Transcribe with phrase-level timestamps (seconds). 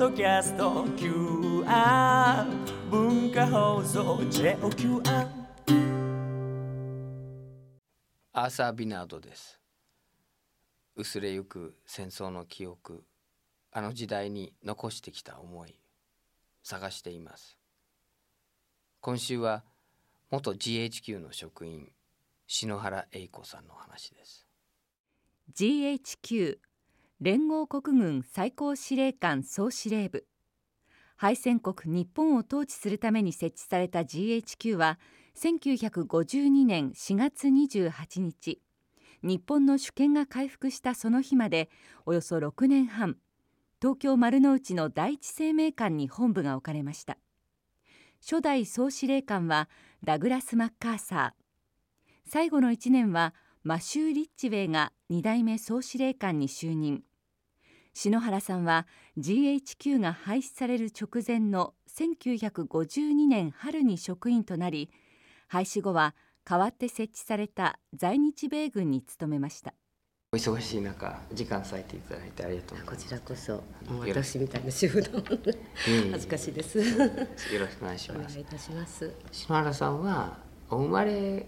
[0.00, 2.46] ドキャスト QR
[2.90, 5.02] 文化放送 JOQR
[8.32, 8.50] アー。
[8.50, 9.60] サー・ビナードです。
[10.96, 13.04] 薄れゆく戦争の記憶
[13.72, 15.76] あの時代に残してきた思い
[16.62, 17.58] 探しています。
[19.02, 19.64] 今週は
[20.30, 21.92] 元 GHQ の職員
[22.46, 24.46] 篠原英子さんの話です。
[25.54, 26.56] GHQ
[27.22, 30.26] 連合国軍最高司令官総司令部。
[31.16, 34.98] 敗戦国日本を統治するために設置された GHQ は
[35.36, 38.62] 1952年4月28日
[39.22, 41.68] 日本の主権が回復したその日まで
[42.06, 43.18] およそ6年半
[43.82, 47.18] 東京丸の内の第一生命館に本部が置かれました。
[48.22, 49.68] 初代総司令官は
[50.02, 51.42] ダグラス・マッカーサー。
[52.26, 57.02] 最後の1年はマシュー・リッチウェイが2代目総司令官に就任。
[57.92, 58.86] 篠原さんは
[59.18, 64.90] GHQ が廃止される直前の1952年春に職員となり
[65.48, 69.74] 廃止後は代わって設置された在日米軍に勤めました。
[70.32, 73.02] お忙しい中時間割いていただいてありがとうございます。
[73.02, 73.52] こちらこそ
[73.92, 75.22] もう私みたいな主婦の
[76.12, 76.78] 恥ずかしいです。
[76.78, 76.84] よ
[77.58, 78.32] ろしくお願いします。
[78.32, 79.12] お願いいたします。
[79.32, 80.38] 篠原さんは
[80.70, 81.46] お生まれ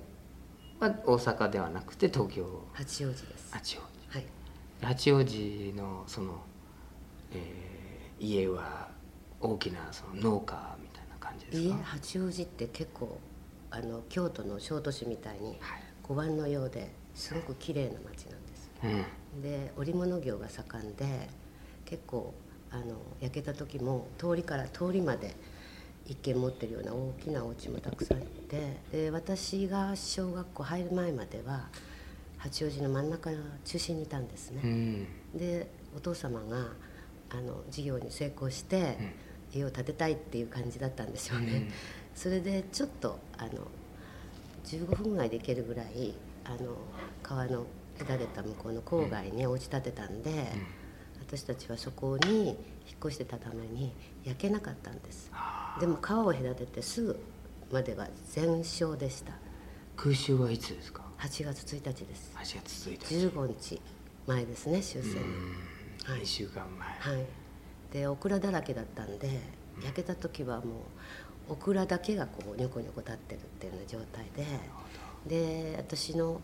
[0.81, 2.45] は大阪ではなくて東京。
[2.73, 3.53] 八王子です。
[3.53, 3.83] 八王子。
[3.85, 3.92] はい
[4.83, 6.41] 八王子のその、
[7.33, 7.73] えー
[8.25, 8.89] 家は
[9.41, 11.77] 大きなその農家みたいな感じですか？
[11.83, 13.19] 八王子って結構
[13.71, 15.83] あの京都の小都市みたいにはい。
[16.05, 18.71] 五番のようですごく綺麗な町なんです。
[19.35, 19.43] うん。
[19.43, 21.29] で織物業が盛んで
[21.85, 22.33] 結構
[22.71, 25.35] あの焼けた時も通りから通りまで
[26.07, 31.67] 一軒持ってるような大きなお家もたくさんあってで私が小学校入る前までは
[32.43, 34.63] 八王子の真ん中の中心にいたんですうね。
[34.63, 35.07] ん。
[35.39, 36.73] でお父様が
[37.31, 38.97] あの事業に成功して
[39.55, 41.71] 家を建てたいっていう感じだったんでしょうね。
[42.15, 43.51] それでちょっとあの
[44.65, 46.77] 15分ぐらいで行けるぐらいあの
[47.23, 47.65] 川の
[47.99, 50.47] 隔てた向こうの郊外にお家建てたんで、
[51.21, 52.57] 私たちはそこに引っ
[53.01, 53.93] 越してたために
[54.25, 55.31] 焼けなかったんです。
[55.81, 57.19] でも川を隔ててすぐ
[57.71, 59.33] までは全焼でした。
[59.97, 61.02] 空襲はいつですか？
[61.23, 62.33] 8月1日です。
[62.35, 63.29] 8月1日。
[63.29, 63.81] 15日
[64.27, 65.15] 前ですね終戦。
[65.15, 66.15] のうん。
[66.15, 66.23] はい。
[66.23, 67.25] 2週間前、はい。
[67.93, 69.41] でオクラだらけだったんで
[69.85, 70.63] 焼けた時はも
[71.49, 76.41] うオクラだけがこうニョコニョコ立ってるっていうような状態でで私の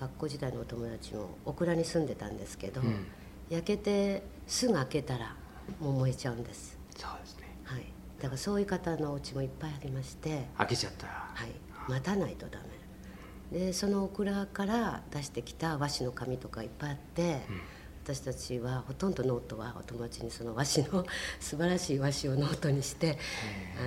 [0.00, 3.06] 学校時代のお友達もお蔵に住んでたんですけど、うん。
[3.50, 5.36] 焼けてすぐ開けたら
[5.78, 7.56] もう燃えちゃうんです、そうですね。
[7.62, 7.84] はい、
[8.20, 11.52] だからそういう方のお家もいっぱいありまして、開けちゃったはい、
[11.88, 12.77] 待たないとダメ
[13.52, 17.40] でそのお蔵から出してきた和紙の紙とかいっぱいあって、
[18.04, 21.04] 私たちはほとんどノートはお友達にその和紙の
[21.40, 23.18] 素晴らしい和紙をノートにして
[23.78, 23.86] あ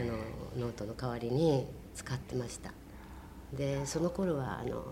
[0.59, 2.71] のノートの代わりに使ってました。
[3.53, 4.83] でその頃はあの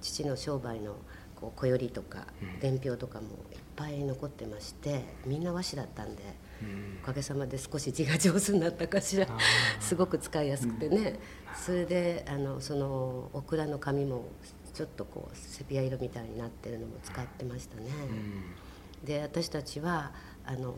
[0.00, 0.96] 父の商売の
[1.34, 2.26] こう小よりとか
[2.60, 6.22] 伝票とかもいっぱい残ってましてみんな和紙だったんで、
[7.02, 9.26] おかげさまで少し字が上手になったかしら。
[9.80, 11.18] すごく使いやすくてね、
[11.54, 14.28] それであのそのオクラの紙も
[14.74, 17.90] ちょっとこうセピア色みたいになってるのも使ってましたね。
[19.04, 20.12] で私たちは
[20.44, 20.74] あの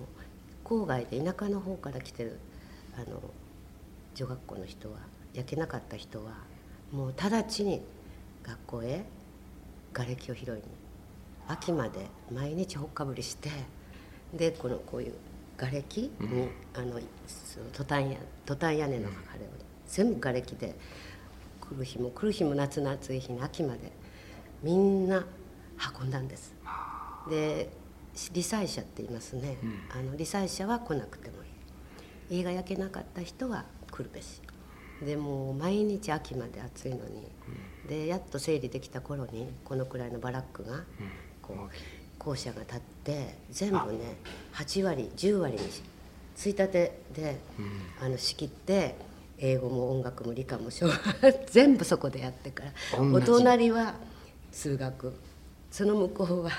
[0.65, 2.39] 郊外で田舎の方から来てる
[2.95, 3.23] あの
[4.15, 4.99] 女学校の人は
[5.35, 6.33] 焼けなかった人は
[6.93, 7.83] もう直ちに
[8.43, 9.05] 学校へ
[9.93, 10.63] 瓦礫を拾いに
[11.49, 13.51] 秋まで毎日ほっかぶりして
[14.35, 15.15] でこのこういう
[15.61, 16.11] 瓦礫？
[16.21, 19.49] に、あのそのトタン屋トタン屋根のあれを
[19.87, 20.75] 全部瓦礫で
[21.61, 23.93] 来る日も来る日も夏の暑い日に秋まで
[24.63, 25.25] みんな
[26.01, 26.55] 運んだんです。
[27.29, 27.71] で
[28.33, 29.57] 理災者って言いますね、
[29.95, 32.39] あの理災者は来なくてもいい。
[32.39, 34.41] 家が焼けなかった人は来るべし。
[35.05, 37.29] でもう毎日秋まで暑いのに、
[37.89, 40.85] でやっと整理できた頃にこのくらいのバラックが
[41.41, 41.71] こう
[42.21, 44.17] 校舎が建って全部ね
[44.55, 45.83] 8割10割にし
[46.37, 47.39] ついたてで、
[48.01, 48.95] あの仕切って
[49.37, 50.99] 英語も音楽も理科も小学
[51.51, 52.73] 全部そこでやってから
[53.03, 53.95] お隣は
[54.53, 55.13] 数学。
[55.71, 56.51] その向こうは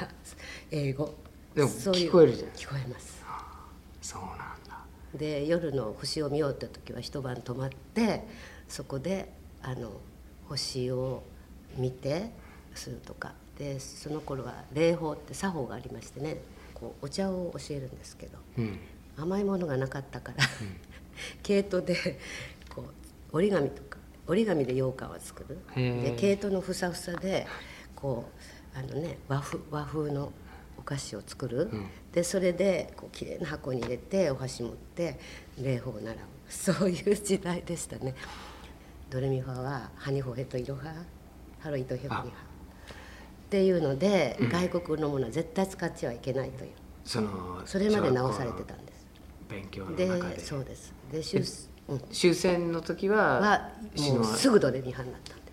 [0.72, 1.14] 英語。
[1.54, 3.24] でもそういう聞こえるじゃない聞こえます。
[4.02, 4.38] そうなん
[4.68, 4.86] だ。
[5.14, 8.26] で夜の星を見ようって時は一晩泊まって
[8.70, 10.00] そこであの
[10.48, 11.24] 星を
[11.76, 12.32] 見て
[12.74, 16.38] するとかでその頃は礼法って作法がありましてね
[16.74, 18.80] こうお茶を教えるんですけどうん。
[19.18, 20.44] 甘いものがなかったから、
[21.44, 22.18] 毛糸で
[22.74, 22.86] こ
[23.34, 25.60] う折り紙とか折り紙で羊羹を作る。
[25.76, 27.46] で毛糸のふさふさで
[27.94, 28.32] こ
[28.74, 30.32] うあのね和風和風の
[30.78, 31.90] お菓子を作る、ん。
[32.14, 35.20] でそれでこう綺麗な箱に入れてお箸持って
[35.62, 36.16] 礼法を習う
[36.48, 38.16] そういう時代でしたね。
[39.10, 40.94] ドレミファはハニホヘとイロハ
[41.60, 42.51] ハロイとヘブニハ
[43.52, 46.72] っていうので、外国のものは絶対使ってはいけないという。
[47.04, 49.06] そのそれまで直されてたんです。
[49.50, 50.40] 勉強ので中で。
[50.40, 50.94] そうです。
[51.12, 51.44] で終,、
[51.90, 53.70] うん、終戦の時はは
[54.14, 55.44] もうすぐドレミファになったんで。
[55.48, 55.52] す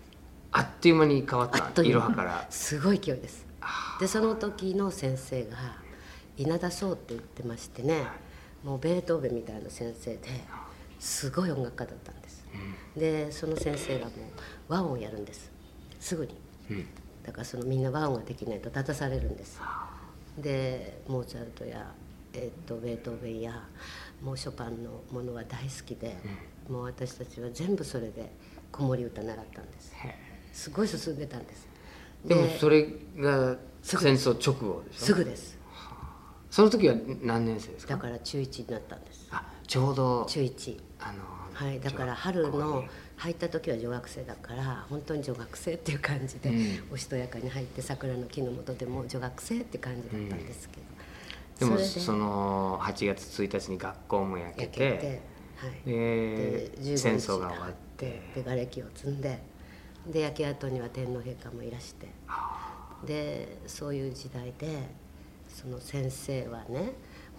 [0.53, 1.81] あっという間に変わった。
[1.81, 2.47] いろはから。
[2.49, 3.45] すごい勢いです。
[3.99, 5.57] でその時の先生が
[6.37, 8.07] 稲田壮って言ってましてね
[8.63, 10.21] もうベートーベンみたいな先生で
[10.99, 12.45] すごい音楽家だったんです、
[12.95, 14.13] でその先生がもう
[14.69, 15.51] 和音をやるんです。
[15.99, 16.33] すぐに、
[16.71, 16.85] うん
[17.29, 19.61] だからそのみんな和音ができないと立たされるんです。
[20.35, 21.93] でモーツァルトや、
[22.33, 23.67] えっとベートーベンや
[24.19, 26.17] もうショパンのものは大好きで、
[26.67, 28.31] もう私たちは全部それで
[28.71, 29.93] 子守歌習ったんです。
[30.53, 31.67] すごい進んでたんです。
[32.25, 32.87] でもそれ
[33.17, 35.05] が戦争直後でしょ？
[35.05, 35.59] すぐです。
[36.49, 37.93] その時は何年生ですか？
[37.93, 39.27] だから中1になったんです。
[39.29, 41.19] あちょうど中1あの
[41.53, 42.85] はいだから春の
[43.19, 46.93] 入った時は女学生だから本当に女学生っていう感じで、うん。
[46.93, 50.77] おしとやかに入って桜の木の下でも女学生って感じだったんですけ
[51.65, 55.21] ど、でもその8月1日に学校も焼け焼て
[55.85, 57.79] で15日戦争が終わって。
[57.99, 59.41] で瓦礫を積んで
[60.07, 62.07] で焼け跡には天皇陛下もいらして
[63.05, 64.89] でそういう時代で
[65.49, 66.93] その先生はね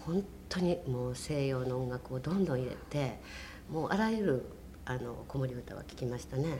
[0.05, 3.19] 本当にもう西洋の音楽をどんどん入れて
[3.71, 4.45] もうあらゆる
[4.85, 6.59] あの子守歌は聴きましたね。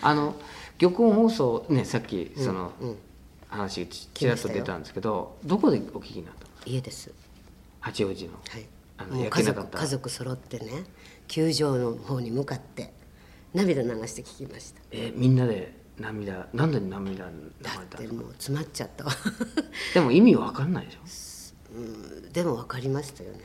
[0.00, 0.34] あの
[0.78, 2.96] 玉音放送ねさっきそのうん、
[3.48, 6.50] 話ちらっと出たんですけどどこでお聞きになったの？
[6.64, 7.12] 家です、
[7.80, 8.32] 八王子の。
[8.48, 8.66] はい。
[8.98, 10.84] あ、の家族家族揃ってね
[11.28, 12.92] 球場の方に向かって
[13.52, 14.80] 涙流して聞きました。
[14.90, 19.12] えみんなで涙なんで涙流だれんでもう詰まっちゃったわ。
[19.92, 20.98] でも意味わかんないでしょ？
[21.76, 21.80] う
[22.28, 23.40] んでも分かりましたよね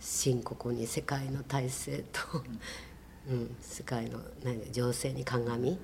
[0.00, 2.20] 新ここに世界の体制と、
[3.28, 5.76] うん、世界の何情勢に鑑っ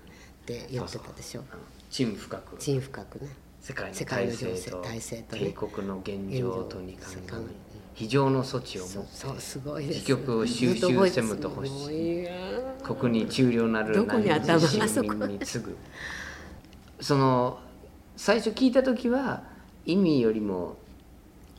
[0.46, 1.44] て言ってたでしょ。
[1.90, 3.28] 陳深く陳深くね。
[3.61, 5.43] 世界の世界体の情勢制と体制とね。
[5.43, 7.50] 帝国の現状とに鑑み
[7.94, 9.99] 非常の措置をそうもってそうすごいです。
[10.00, 12.26] 自局を収集せむと欲しい。
[12.82, 14.69] 国に中量なるどこに頭が？
[14.69, 15.76] 市そに次ぐ。
[17.00, 17.60] その
[18.17, 19.44] 最初聞いた時は
[19.87, 20.76] 意味よりも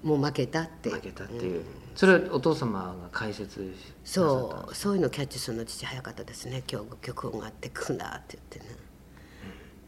[0.03, 1.63] もう負けたって負けたっていう、
[1.95, 6.63] それはお父様が解説そうそういうのキャッチするの父早かったですね。
[6.69, 8.77] 今日曲音があってくんだって言ってね、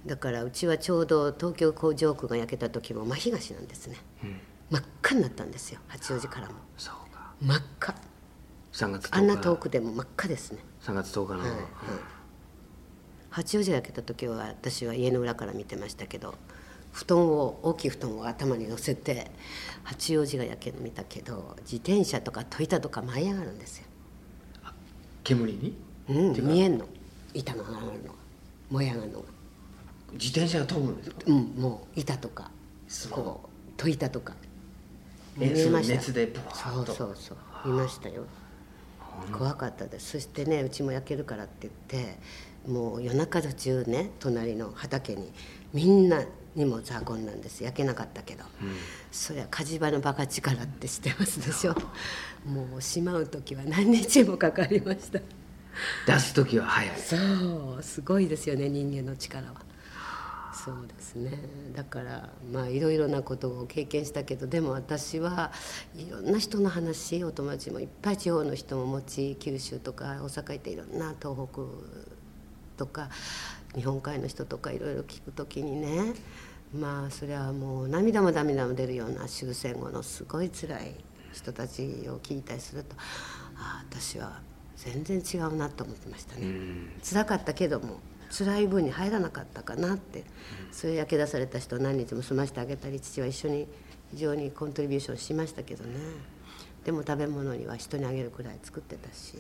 [0.06, 3.98] だからうちはちょうど東京工場区が焼けた時も真東なんですね、
[4.70, 5.82] 真っ赤になったんですよ。
[5.88, 6.54] 八王子からも。
[6.78, 7.34] そうか。
[7.42, 7.96] 真っ赤。
[8.72, 9.18] 3月10日。
[9.18, 10.60] あんな遠くでも真っ赤ですね。
[10.82, 11.60] 3月10日の、はいはい。
[13.30, 16.34] 八王子が焼けた時は私は家の裏から見てましたけど
[16.92, 19.30] 布団を大きい布団を頭に乗せて
[19.84, 23.86] 八王子が焼けるの見たけど自転車とかトイタとか舞い上がるんですよ。
[25.24, 25.78] 煙に？
[26.10, 26.86] うん見えんの。
[27.34, 27.94] 板が上がるのが。
[28.72, 29.26] 燃え上がるのが。
[30.14, 31.18] 自転車が飛ぶんですか？
[31.28, 32.50] うんもう板とか。
[33.12, 34.34] こう戸板とか。
[35.38, 36.02] 熱見えました。
[36.02, 37.38] そうそうそう。
[37.66, 38.24] 見ましたよ。
[39.32, 40.12] 怖かったです。
[40.12, 42.18] そしてねうちも焼けるからって言って
[42.68, 45.32] もう夜中途中ね隣の畑に
[45.74, 46.24] みんな
[46.58, 47.64] 荷物運んだんです。
[47.64, 48.44] 焼けなかったけど、
[49.12, 51.76] そりゃ火事場のバカ力って知ってますでしょ。
[52.46, 55.20] もうしまう時は何日もかかりました。
[56.08, 57.00] 出す時は早い。
[57.00, 59.68] そうすごいですよね人間の力は。
[60.66, 61.38] そうですね。
[61.76, 65.52] だからまあいろいろなことを経験したけどでも私は
[65.96, 71.62] いろんな人の話お友達もいっぱい地方の人も持ち九州とか大阪行っていろんな東北
[72.78, 73.10] とか
[73.76, 76.14] 日本海の人とかいろいろ聞く時にね
[76.74, 80.96] まあそれはもう涙も涙も出るような終戦後のすごい辛い
[81.32, 82.96] 人たちを聞いたりすると
[83.56, 84.42] ああ私は
[84.76, 86.46] 全然違うなと思ってましたね。
[87.04, 90.26] 辛かったけども辛い分に入らなかったかなって、
[90.72, 93.68] そういう焼け出された人を何日も済ましてあげたり父は一緒に
[94.12, 95.92] 非常にコントリビューションしましたけどね。
[96.84, 99.38] でも食べ物には人にあげるくらい作ってたし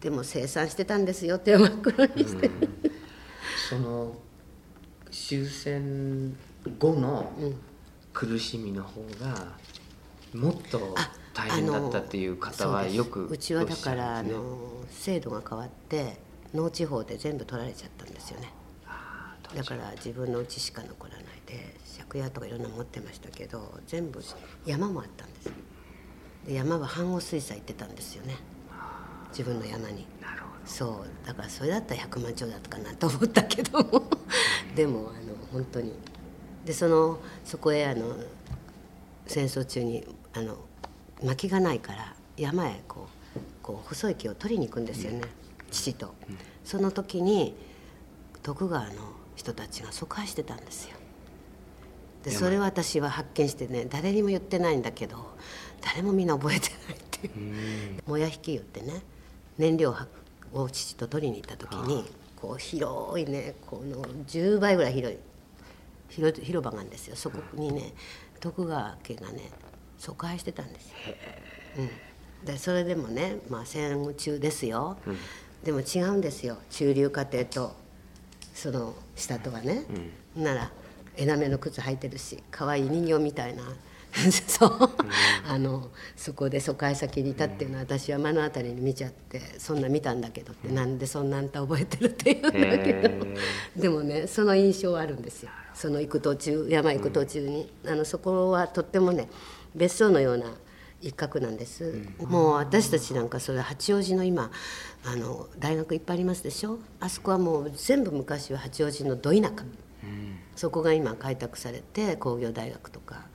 [0.00, 2.50] でも生産してたんですよ手を真っ黒にして、
[3.68, 4.16] その
[5.10, 6.34] 終戦
[6.78, 7.32] 後の
[8.12, 9.48] 苦しみの方が
[10.34, 10.94] もっと
[11.34, 16.16] 大変だったっていう方はよくうちはだから、あの制度が変わって
[16.54, 18.52] 農地方で全部取られちゃったんですよね。
[19.54, 21.74] だから自分の家しか残らないで
[22.08, 24.22] 借家とかいろんなの持ってましたけど全部
[24.64, 25.50] 山もあったんです。
[26.46, 28.36] で山は半合水産行ってたんですよね。
[29.30, 30.06] 自分の山に。
[30.64, 31.26] そう。
[31.26, 34.04] だからそれだったら100万兆だったかなと思ったけども。
[34.74, 35.92] でもあの本当に
[36.64, 38.14] でそのそこへあの
[39.26, 40.04] 戦争中に
[40.34, 40.56] あの
[41.22, 45.22] 薪がないから山へこうこう細い木を取りに行くんですよね、
[45.70, 46.14] 父と、
[46.64, 47.54] その時に
[48.42, 48.92] 徳川の
[49.36, 50.96] 人たちが疎開してたんですよ。
[52.24, 55.16] でそれを私は発見してね誰にも言ってないんだけど
[55.80, 57.30] 誰もみんな覚えてないってい
[57.98, 58.08] う。
[58.08, 59.02] もや引き言ってね
[59.58, 59.94] 燃料
[60.52, 62.04] を父と取りに行った時に
[62.36, 65.18] こう広いねこの10倍ぐらい広い
[66.12, 67.16] 広広場があるんですよ。
[67.16, 67.94] そこにね
[68.40, 69.50] 徳川家がね
[69.98, 70.94] 疎開してたんですよ。
[71.78, 74.98] うん、でそれでもね、まあ、戦中ですよ、
[75.64, 76.58] でも違うんですよ。
[76.70, 77.76] 中流家庭と
[78.52, 79.84] その下とはね、
[80.36, 80.70] なら
[81.16, 83.62] 枝目の靴履いてるし可愛い人形みたいな。
[84.46, 84.90] そう、
[85.48, 93.80] あのそこで疎開先にいたっていうのは私は目の当たりに見ちゃってそんな見たんだけどって、なんでそんなんた覚えてるって言うんだけど。
[93.80, 99.28] でもねその印象はあるんですよその行く途中山行く途中に、あのそこはとってもね
[99.74, 100.46] 別荘のような
[101.00, 104.50] 一角なんです、もう私たちなんかそれ八王子の今
[105.04, 106.78] あの大学いっぱいありますでしょ？
[107.00, 109.64] あそこはもう全部昔は八王子のど田舎、
[110.54, 113.26] そこが今開拓されて工業大学とか、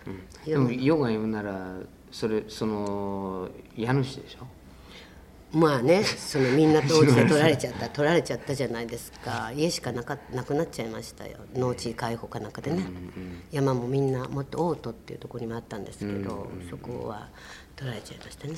[0.46, 0.84] いでもろんな。
[0.84, 1.75] ヨガ言うなら
[2.12, 4.48] それその家主でしょ？
[5.53, 9.51] まあねそのみんな当時で取られちゃった 取られちゃったじゃないですか。
[9.55, 11.37] 家しかなかなくなっちゃいましたよ。
[11.55, 12.83] 農地開放かなんかでね、
[13.51, 17.29] 山もみんなもっと大戸っていうところにもあったんですけど、そこは
[17.75, 18.55] 取られちゃいましたね。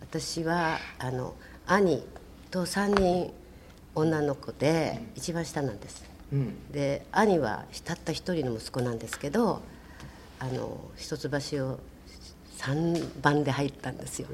[0.00, 1.34] 私はあの
[1.66, 2.06] 兄
[2.50, 3.32] と3人
[3.94, 6.04] 女の子で一番下なんです、
[6.70, 9.62] で兄はたった一人の息子なんですけど
[10.38, 11.78] あの一橋を
[12.58, 14.28] 3番で入ったんですよ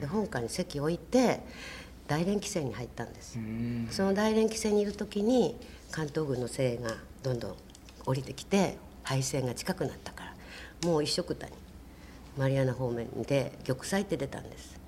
[0.00, 1.40] で本館に席を置いて
[2.06, 3.38] 大連汽船に入ったんです。
[3.90, 5.56] その大連汽船にいる時に
[5.90, 7.56] 関東軍の精鋭がどんどん
[8.06, 10.34] 降りてきて敗戦が近くなったから
[10.88, 11.52] もう一緒くたに
[12.36, 14.80] マリアナ方面で玉砕って出たんです。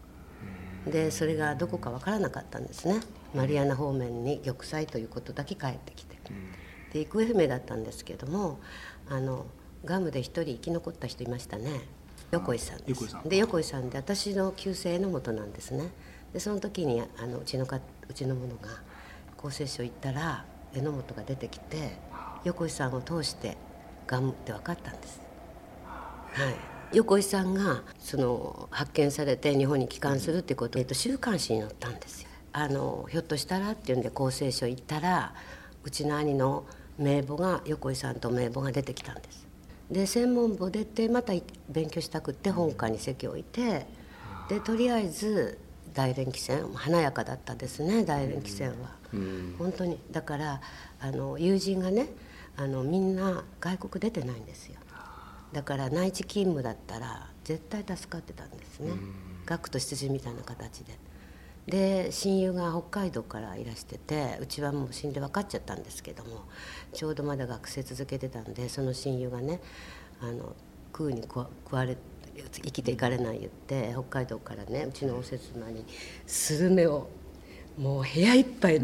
[0.87, 3.01] でそれがどこか分からなかったんですね。
[3.35, 6.17] マリアナ方面に玉砕ということだけ帰ってきて。
[6.93, 8.59] で行方不明だったんですけども
[9.09, 9.47] あの
[9.85, 11.83] ガムで一人生き残った人いましたね
[12.31, 12.91] 横井さんです。
[12.91, 13.29] 横井さん。
[13.29, 15.91] で横井さんで私の旧姓榎本なんですね。
[16.33, 18.69] でその時にあのうちのかうちの者が
[19.39, 21.99] 厚生省行ったら榎本が出てきて
[22.45, 23.57] 横井さんを通して
[24.07, 25.21] ガムって分かったんです。
[25.85, 26.55] はい、
[26.93, 32.29] 横井さんがその発見されて日本に帰還するっていうことで、えっと、週刊誌に載ったんですよ。
[32.53, 35.35] あのひょっとしたらっていうんで厚生省行ったら
[35.85, 36.65] うちの兄の
[36.99, 39.46] 名簿が横井さんと名簿が出てきたんです
[39.91, 41.33] で専門簿出てまた
[41.69, 43.87] 勉強したくって本館に席を置いて
[44.49, 45.59] でとりあえず
[45.95, 48.97] 大連汽船華やかだったですね大連汽船は、
[49.59, 49.99] 本当に。
[50.11, 50.61] だから
[51.01, 52.09] あの友人がね
[52.57, 54.77] あのみんな外国出てないんですよ。
[55.53, 58.93] だから内地勤務だったら絶対助かってたんですね。
[59.47, 60.99] 学徒出陣みたいな形で
[61.67, 66.45] で親友が北海道からいらしててうちはもう死んで分かっちゃったんですけども
[66.93, 69.61] ちょうどまだ学生続けてたんでその親友がね
[70.21, 70.55] あの
[70.93, 71.97] 食うに食われ
[72.53, 75.85] 生きていかれない言って北海道からねうちの応接間に
[76.27, 77.09] スルメを
[77.79, 78.81] もう部屋いっぱい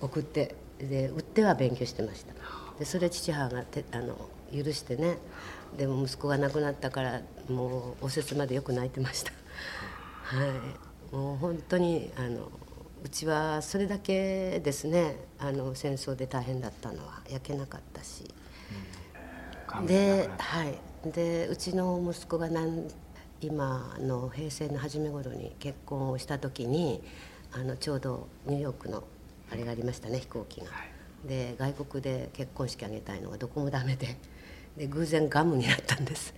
[0.00, 2.34] 送ってで売っては勉強してました。
[2.78, 5.18] でそれ父母がてあの許してね
[5.76, 9.32] でも息子が亡くなったからもうおせつまでよく泣いてました。
[10.22, 10.93] はい。
[11.12, 12.50] もう本当にあの
[13.04, 18.24] うちはそれだけですねあの戦争で大変だったのは焼けなかったし、
[19.86, 20.78] で,、はい、
[21.10, 22.88] でうちの息子がなん
[23.40, 27.02] 今の平成の初め頃に結婚をした時に
[27.52, 29.04] あのちょうどニューヨークの
[29.52, 30.66] あれがありましたね飛行機が。
[31.26, 34.16] で外国で結婚式あげたいのがどこもダメで。
[34.76, 36.34] で偶然ガムになったんです。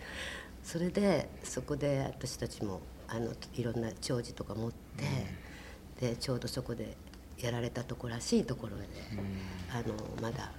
[0.62, 4.72] それでそこで私たちもあのいろんな弔辞とか持っ
[6.00, 6.96] て、でちょうどそこで
[7.38, 8.84] やられたとこらしいところで、
[9.70, 10.50] あのまだ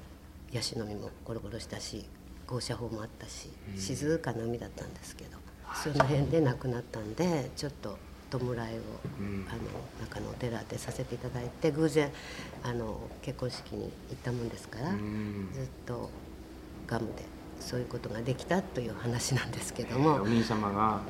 [0.51, 2.05] ヤシの実もゴロゴロしたし
[2.47, 5.37] 豪車砲もあったし静かな海だったんですけど、
[5.83, 7.97] その辺で亡くなったんでちょっと
[8.29, 8.69] 弔いを、あの
[10.01, 12.11] 中のお寺でさせていただいて偶然
[12.63, 14.97] あの結婚式に行ったもんですから、ずっ
[15.85, 16.09] と
[16.85, 17.23] ガムで
[17.59, 20.15] そういうことができたという話なんですけども。
[20.15, 20.25] お。
[20.25, 21.01] 兄様が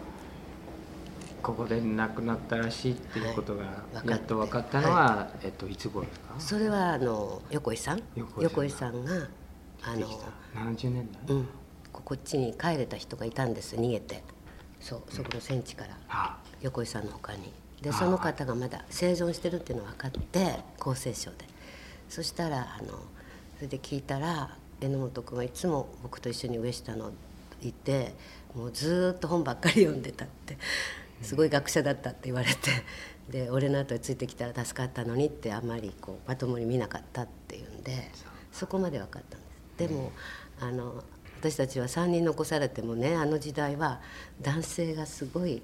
[1.42, 6.36] ここで亡くなったらしいっていうことがはいやっと分かったのは、えっといつ頃ですか？
[6.40, 8.02] それはあの横井さん？
[8.16, 9.28] 横横井さんが
[9.84, 10.08] あの、
[10.56, 11.48] 70年代、うん、
[11.94, 14.24] ここっちに帰れた人がいたんです逃げて。
[14.80, 15.98] そうそこの戦地から。
[16.10, 16.38] あ。
[16.62, 17.54] 横井さんの他に。
[17.82, 21.46] でその方がまだ生存してるっていうのが分かって厚生省で。
[22.10, 22.94] そしたらあの
[23.58, 27.12] それで聞いたら榎本君はいつも僕と一緒に上下の
[27.62, 28.14] いて
[28.56, 30.58] もうずっと本ばっかり読んでたって
[31.22, 32.72] すごい学者だったって言われて
[33.30, 38.10] で俺の後についてきたら助かったのにってあんまりこうまともに見なかったっていうんで
[38.52, 39.48] そこまで分かったんです。
[39.78, 40.12] でも
[40.60, 41.04] あの
[41.40, 44.02] 私たちは3人残されてもねあの時代は
[44.42, 45.62] 男性がすごい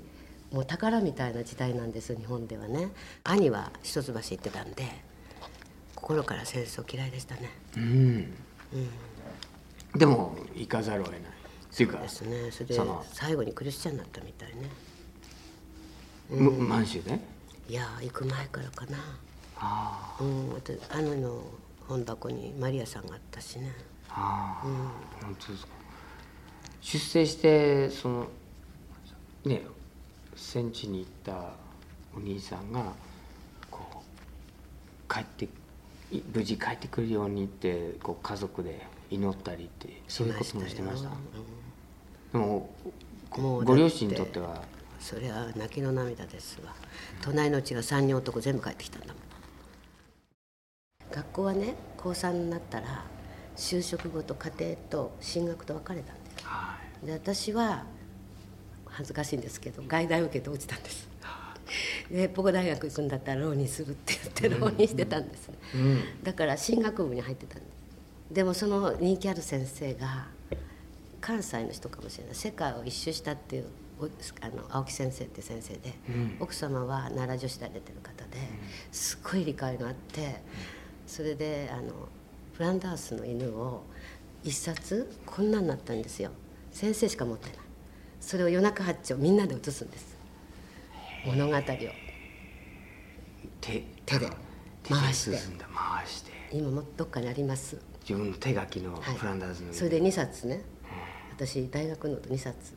[0.52, 2.90] もう宝みたいな時代なんです日本ではね。
[3.24, 4.84] 兄は一橋行ってたんで
[5.96, 7.50] 心から戦争嫌いでしたね。
[7.76, 8.34] うん、
[9.96, 11.22] でも行かざるを得ない。
[11.22, 12.52] っていうかですね。
[12.52, 12.80] それで
[13.14, 14.70] 最後にクリスチャンになったみたいね
[16.34, 17.20] む満州で？
[17.70, 18.98] いや行く前からかな。
[19.58, 21.44] あうん私兄の
[21.88, 23.72] 本箱にマリアさんがあったしね。
[24.10, 24.68] ああ
[25.22, 25.72] あ、本当ですか。
[26.82, 28.28] 出征してその
[29.46, 29.64] ね
[30.36, 31.54] 戦地に行った
[32.16, 32.94] お兄さんが
[33.72, 34.04] こ
[35.10, 35.46] う帰って
[36.12, 41.10] い無事帰ってくるようにってこう家族で祈ったりってそういうこともしてました？
[41.10, 41.16] よ。
[42.34, 42.70] でも
[43.32, 44.62] ご両親にとっては
[45.04, 46.74] それは泣きの涙ですわ。
[47.22, 49.16] 隣のうちが3人男全部帰ってきたんだもん。
[51.12, 53.04] 学校はね高3になったら
[53.58, 57.84] 就職後と家庭と進学と分かれたんですはで私は
[58.86, 61.10] 恥ずかしいんですけど外大受けて落ちたんです。
[62.10, 68.34] でポコ大学行くんだったら浪人するって言って浪人してたんですね、い、うん、だから進学部に入ってたんです。
[68.34, 70.28] でもその人気ある先生が
[71.20, 72.36] 関西の人かもしれない。
[72.36, 73.68] 世界を一周したっていうお
[74.42, 76.38] あの青木先生って先生で、うん。
[76.40, 78.38] 奥様は奈良女子大出てる方で
[78.92, 80.42] すごい理解があって
[81.08, 82.10] それであの
[82.54, 83.84] フランダースの犬を
[84.44, 86.32] 一冊こんなになったんですよ。
[86.72, 87.58] 先生しか持ってない。
[88.20, 90.18] それを夜中八丁みんなで写すんです。
[91.26, 91.62] 物語を。
[91.62, 91.78] 手
[93.62, 94.30] 手で。
[94.90, 95.38] 回して。
[95.38, 95.66] 進んだ。
[95.74, 96.32] 回して。
[96.52, 97.80] 今もどっかにあります。
[98.02, 99.16] 自分の手書きのはい。
[99.16, 100.62] フランダーズの、それで2冊ね。
[101.32, 102.76] 私大学のと2冊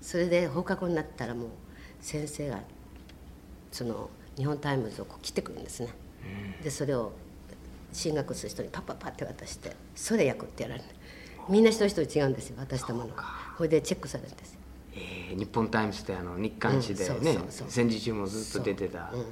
[0.00, 1.48] それで放課後になったらもう
[2.00, 2.60] 先生が
[3.72, 5.88] その日本タイムズをこう切ってくるんですね、
[6.62, 7.12] でそれを
[7.92, 10.86] 進学する人にパッパッパって渡してそれ焼くってやられる。
[11.48, 13.08] みんな一人一人違うんですよ渡したもの。
[13.08, 13.24] が
[13.56, 14.52] これでチェックされるんです。
[14.52, 14.60] よ
[14.94, 19.20] えー日本タイムズってあの日刊誌でね戦時中もずっと出てたそう。
[19.20, 19.26] うん。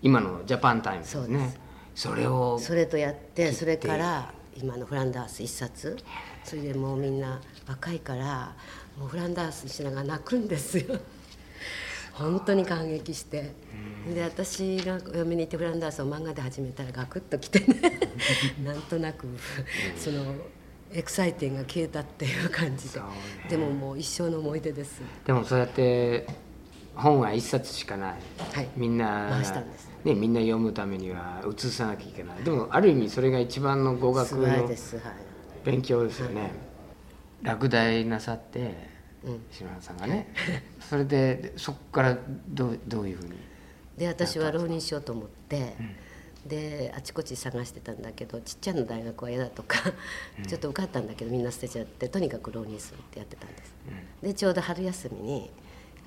[0.00, 1.38] 今のジャパンタイムズね。
[1.38, 1.60] です。
[1.94, 3.52] それをそれとやって。
[3.52, 5.96] それから今のフランダース一冊。
[6.44, 8.54] それでもうみんな若いから
[8.98, 10.98] もうフランダースしながら泣くんですよ。
[12.12, 13.52] 本当に感激して。
[14.12, 18.00] で私がお嫁に行ってフランダースを漫画で始めたらガクッときてね。
[18.64, 19.26] なんとなく
[19.96, 20.34] その
[20.92, 22.98] exciting が消えたっていう感じで。
[22.98, 23.06] ね。
[23.48, 25.00] でももう一生の思い出です。
[25.24, 26.26] でもそうやって
[26.96, 28.14] 本は一冊しかない、
[28.52, 28.68] はい。
[28.76, 29.40] みんな
[30.04, 32.42] ね、みんな読むためには写さなきゃいけない。
[32.42, 34.46] でもある意味それが一番の語学の
[35.64, 36.50] 勉強ですよね、
[37.42, 38.87] 落第なさって
[39.24, 39.40] うん。
[39.50, 40.32] 篠原さんがね。
[40.80, 43.36] それででそこからどうどういうふうに？
[43.96, 45.74] で私は浪人しようと思って、
[46.46, 49.78] であちこち探してたんだけどちっちゃな大学は嫌だとか、
[50.46, 53.74] ちょっと受かったんだけどみんな捨てちゃってとにかく浪人するってやってたんです、
[54.22, 55.50] でちょうど春休みに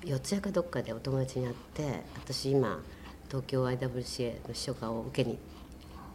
[0.04, 2.82] 四谷かどっかでお友達に会って私今
[3.28, 5.38] 東京 YWCA の秘書課を受けに、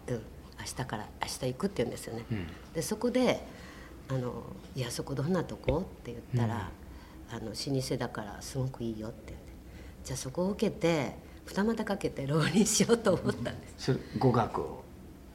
[0.08, 0.22] うん、明
[0.66, 2.26] 日から明日行くって言うんですよね、
[2.74, 3.46] でそこで
[4.10, 4.44] あの
[4.76, 6.72] 「いやそこどんなとこ?」って言ったら、
[7.32, 9.48] あの老舗だからすごくいいよって言って
[10.06, 13.86] じゃあそこを受けて二股かけて浪人しようと思ったんです。
[13.86, 14.84] それ語学を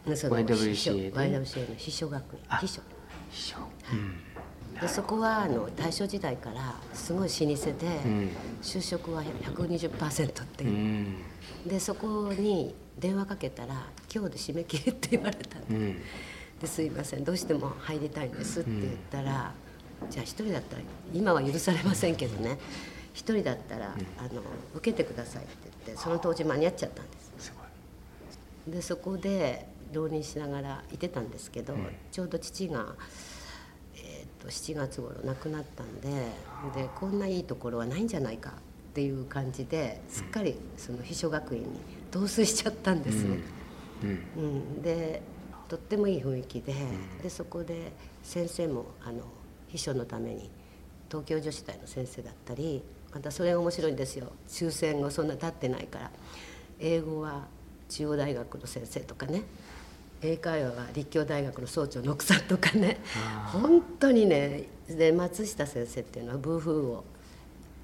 [0.07, 1.44] ？YWCA の
[1.76, 2.40] 秘書学院。
[2.48, 2.83] あ秘書。
[3.31, 3.57] 秘書、
[4.81, 8.31] でそこはあの大正時代からすごい老舗で、ん。
[8.62, 11.16] 就職は120%ってういう、ん。
[11.66, 16.02] でそこに電話かけたら「今日で締め切り」って言われたんでうん。
[16.61, 19.52] ですいませんどうしても入りたいんですって言ったら、
[20.10, 22.58] じゃあ一人だったら今は許されませんけどね。
[23.14, 24.40] 一人だったら、あの
[24.74, 27.32] 受けてくださいって言ってその当時間に合っちゃったんです。
[27.38, 27.52] す
[28.66, 28.74] ごい。
[28.74, 31.74] でそこで浪人しながらいてたんですけど、
[32.10, 32.94] ちょうど父が、
[33.96, 36.08] えー、と7月頃亡くなったんで
[36.74, 38.52] でこんないいところはないんじゃないかっ
[38.94, 41.68] ていう感じですっかりその秘書学院に
[42.10, 43.24] 同棲しちゃったんです。
[43.24, 43.38] ね。
[44.02, 44.08] うん。
[44.08, 45.22] うん、で
[45.68, 46.74] とってもいい雰囲気で,、
[47.22, 49.22] でそこで先生もあの
[49.72, 50.50] 秘書のために
[51.08, 52.82] 東京女子大の先生だったり
[53.12, 54.32] またそれが面白いんですよ。
[54.46, 56.11] 終戦後そんな経ってないから。
[56.78, 57.46] 英語は
[57.88, 59.42] 中央大学の先生とかね。
[60.22, 62.98] 英会話は立教大学の総長の奥さんとかね。
[63.52, 67.04] 本当にねで松下先生っていうのはブーフーを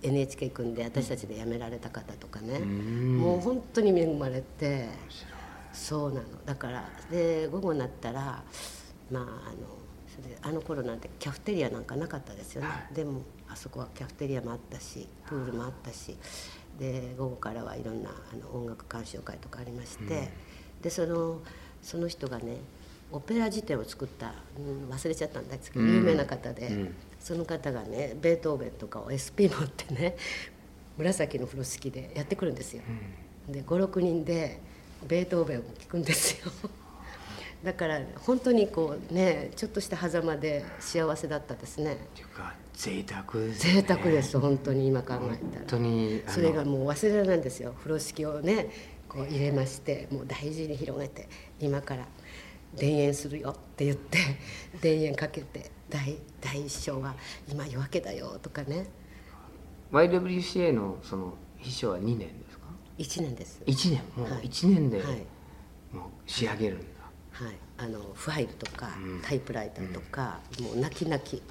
[0.03, 2.61] NHK 組んで私たちで辞められた方とかね。
[2.61, 4.89] もう本当に恵まれて。
[5.75, 6.27] そうなの。
[6.47, 8.43] だからで午後になったら
[9.11, 9.79] まああの
[10.21, 16.17] それであの頃なんてキャフテリアなんかなかったですよね、でもあそこはキャフテリアもあったしプールもあったし
[16.79, 20.31] で午後からはいろんなあの音楽鑑賞会とかありまして、
[20.83, 21.41] でその
[21.83, 22.59] その人がね
[23.11, 25.95] オペラ辞典を作った、うん、忘れちゃったんですけど、うん。
[25.95, 26.95] 有名な方で、うん。
[27.19, 30.17] その方がねベートーベンとかを SP 持ってね
[30.99, 32.83] 紫の風呂敷でやってくるんですよ。
[33.49, 34.61] で56人で
[35.07, 36.53] ベートーベンを聴くんですよ。
[37.65, 41.95] だから本当にこうねちょっとした狭間で幸せだったですね。
[41.95, 43.83] っていうか贅沢ですね。
[43.83, 45.29] 贅沢です本当に今考えたら。
[45.29, 47.75] 本当にそれがもう忘れられないんですよ。
[47.79, 48.71] 風呂敷をね
[49.09, 52.07] こう入れましてもう大事に広げて今から
[52.77, 54.19] 田園するよって言って
[54.81, 57.17] 田園かけて第第一章は
[57.49, 58.87] 今夜明けだよとかね。
[59.91, 62.67] YWCA のその秘書は2年ですか
[62.99, 63.63] ？1年です。
[63.67, 64.03] 1年。
[64.17, 64.43] もうはい。
[64.43, 65.27] 1年ではい。
[65.93, 66.85] もう仕上げるんだ、
[67.45, 67.55] はい。
[67.79, 69.23] あのファイルとか、うん。
[69.23, 71.43] タイプライターとか、もう泣き泣き、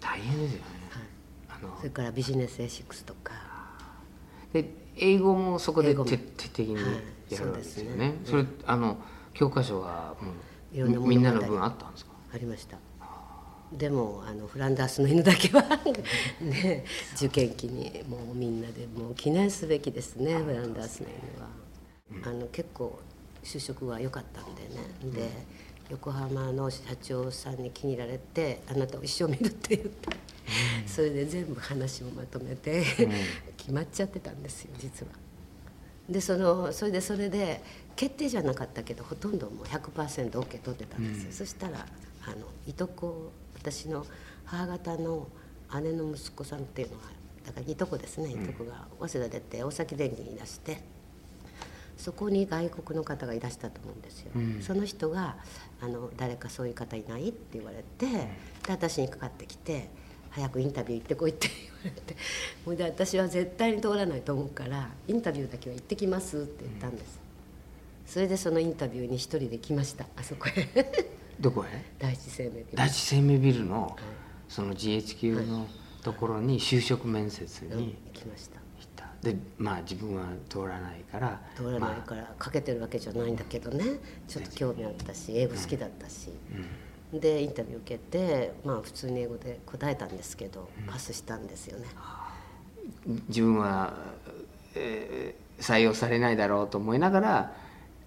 [0.00, 1.02] 大変ですよね、はい、
[1.62, 1.76] あの。
[1.78, 3.32] それからビジネスエシックスとか。
[4.52, 6.06] で英語もそこで徹底
[6.52, 6.84] 的にはい。
[7.30, 8.30] やるわけですよそうねですね。
[8.30, 8.98] それあの
[9.34, 10.32] 教科書はも
[10.72, 12.12] いろんなみんなの分あったんですか？
[12.32, 12.78] ありました。
[13.72, 15.62] でもあのフランダースの犬だけは
[16.40, 16.84] ね
[17.16, 23.00] 受験期にもうみんなでもう記念すべきですねフランダースの犬は、あの結構
[23.46, 25.30] 就職は良かったんでねで
[25.90, 30.08] 横浜の社長さんに気に入られて「あなたを一生見る」って言って、
[30.84, 32.84] それで全部話をまとめて、
[33.56, 35.12] 決まっちゃってたんですよ実は。
[36.08, 37.62] でそのそれでそれで
[37.94, 41.86] 決定じゃなかったけどほとんどもう 100%OK、取ってたんですよ、そしたら
[42.24, 44.04] あのいとこ私の
[44.44, 45.28] 母方の
[45.82, 47.04] 姉の息子さんっていうのが
[47.46, 50.80] だからいとこですねいとこが早稲田出て大崎電機にいらして
[51.96, 54.62] そこに外国の方がいらしたと思うんですよ、うん。
[54.62, 55.36] その人が
[55.80, 58.28] あの「誰かそういう方いない?」って言われてで
[58.68, 59.88] 私にかかってきて
[60.30, 61.48] 「早くインタビュー行ってこい」って
[61.82, 62.16] 言われて
[62.64, 67.18] ほいで私は絶対に通らないと思うからインタビューだけは行ってきますって言ったんです、
[68.06, 70.68] それでそのインタビューに一人で来ましたあそこへ。
[71.40, 71.84] どこへ？
[71.98, 72.66] 第一生命ビル。
[72.74, 73.96] 第一生命ビルの
[74.48, 75.66] その GHQ の
[76.02, 77.78] ところに就職面接うん。
[77.78, 78.60] に行きました
[79.26, 83.84] でまあ自分は通らないから通らないまからかけてるわけじゃないんだけどね。
[84.28, 86.30] ちょっと興味あったし英語好きだったし、
[87.12, 92.32] でインタビュー受けてまあ普通に英語で答えたんですけどパスしたんですよね、あ
[93.28, 93.94] 自分は、
[94.74, 97.52] えー採用されないだろうと思いながら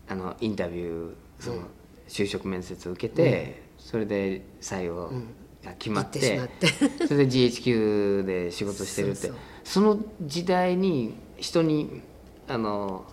[0.07, 1.63] あのインタビューその
[2.07, 5.11] 就職面接を受けて、それで採用
[5.63, 6.19] が決まって,、
[7.07, 9.15] それで GHQ で仕事してるって。
[9.15, 12.01] そうそそうの時代に人に
[12.47, 13.05] あの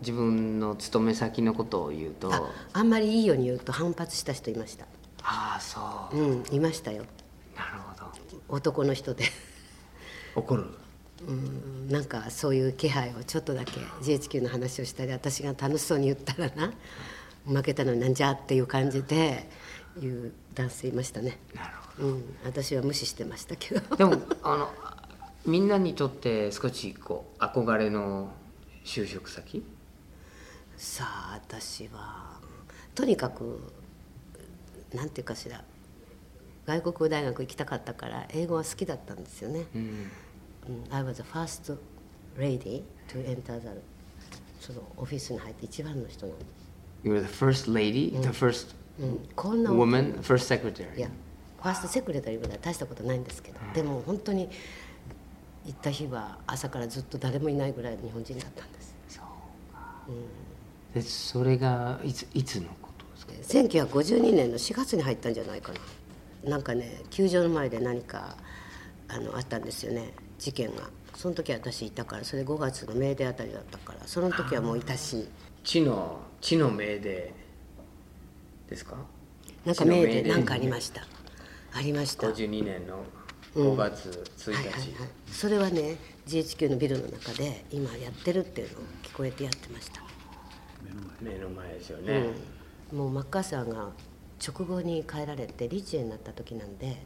[0.00, 4.86] 自分の勤め先のことを言うとああんまりいいように言うと反発した人いました。
[5.22, 5.80] ああそ
[6.12, 7.04] う、うんいましたよ。
[7.56, 8.08] なるほど。
[8.48, 9.24] 男の人で。
[10.34, 10.66] 怒る？
[11.26, 13.72] うんなんかそういう気配をちょっとだけ
[14.02, 16.72] GHQ の話をしたり私が楽しそうに言ったらな
[17.44, 19.48] 負けたのになんじゃっていう感じで
[20.00, 21.38] 言う男性いましたね。
[21.54, 23.96] なるほうん私は無視してましたけどど。
[23.96, 24.70] でもあの
[25.48, 28.30] みんなにとって少しこう憧れの
[28.84, 29.64] 就職先？
[30.76, 32.38] さあ私は
[32.94, 33.58] とにかく
[34.94, 35.64] なんていうかしら。
[36.66, 39.80] 外国語大学行きたかったから英語は好きだったんですよね、うん。
[39.80, 41.74] うん I was the first
[42.36, 43.68] lady to enter the
[44.60, 46.48] そのオフィスに入って一番の人なんです、
[47.04, 50.94] You were the first lady, the first うん、こんな woman, first secretary.
[50.98, 51.00] い。
[51.00, 51.08] や
[51.62, 54.50] ファーストセクレタリーぐらい大したことないんですけど、でも本当に
[55.68, 58.94] 行った日は朝からずっと誰もいないぐらい日本人だったんです。
[59.06, 60.02] そうか。
[60.94, 65.72] でそれがいついつのことですか？1952年の4月に入ったんじゃないか
[66.42, 66.50] な。
[66.50, 68.34] なんかね球場の前で何か
[69.08, 70.14] あのあったんですよね。
[70.38, 70.88] 事件が。
[71.14, 75.28] その時私いたからそれ5月のメーデーあたりだったからその時はもういたし。
[75.64, 78.96] 地の地の命令ですか？
[79.66, 81.02] なんかメーデーなんかありました。
[81.74, 82.28] ありました。
[82.28, 83.02] は52年の
[83.54, 84.52] 5月1日。
[84.52, 84.74] いはいはい
[85.30, 90.02] それはね GHQ のビルの中で今やってるっていうのを聞こえてやってました、
[91.20, 91.68] 目の前。
[91.74, 92.30] ですよね。
[92.92, 93.90] うん、もうマッカーサーが
[94.46, 97.02] 直後に帰られてリッチエになった時なんで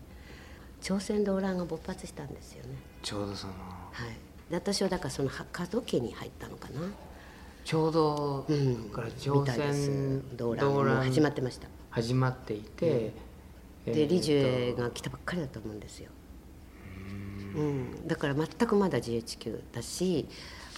[0.81, 2.77] 朝鮮動乱が勃発したんですよね。
[3.03, 3.53] ちょうどその。
[3.55, 6.81] はい、で私はだからそのは門家に入ったのかな、
[7.65, 11.69] ちょうどうん、から朝鮮動乱始まってました。
[11.91, 13.33] 始まっていて、えー
[13.85, 16.11] でリジュエが来たばっかりだと思うんですよ、
[17.55, 20.27] うん、だから全くまだ GHQ だし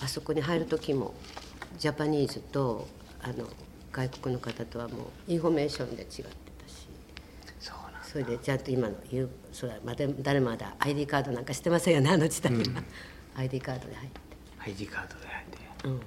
[0.02, 1.14] あそこに入る時も
[1.78, 2.88] Japanese と
[3.22, 3.48] あの
[3.92, 6.88] 外国の方とはもうインフォメーションで違ってたし。
[7.60, 12.60] そうそれでちゃんと今の言うそれはまだ誰もまだ ID カードなんかしてませんよねあの時代は、
[13.36, 14.20] ID カードで入って、
[14.70, 15.88] ID カードで入って。
[15.88, 16.00] うん、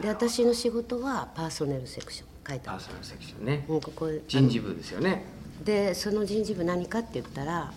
[0.00, 3.66] で私の仕事は Personnel Section 書いてある Personnel Section ね。
[3.68, 5.24] うんここ人事部ですよね。
[5.64, 7.72] でその人事部何かって言ったら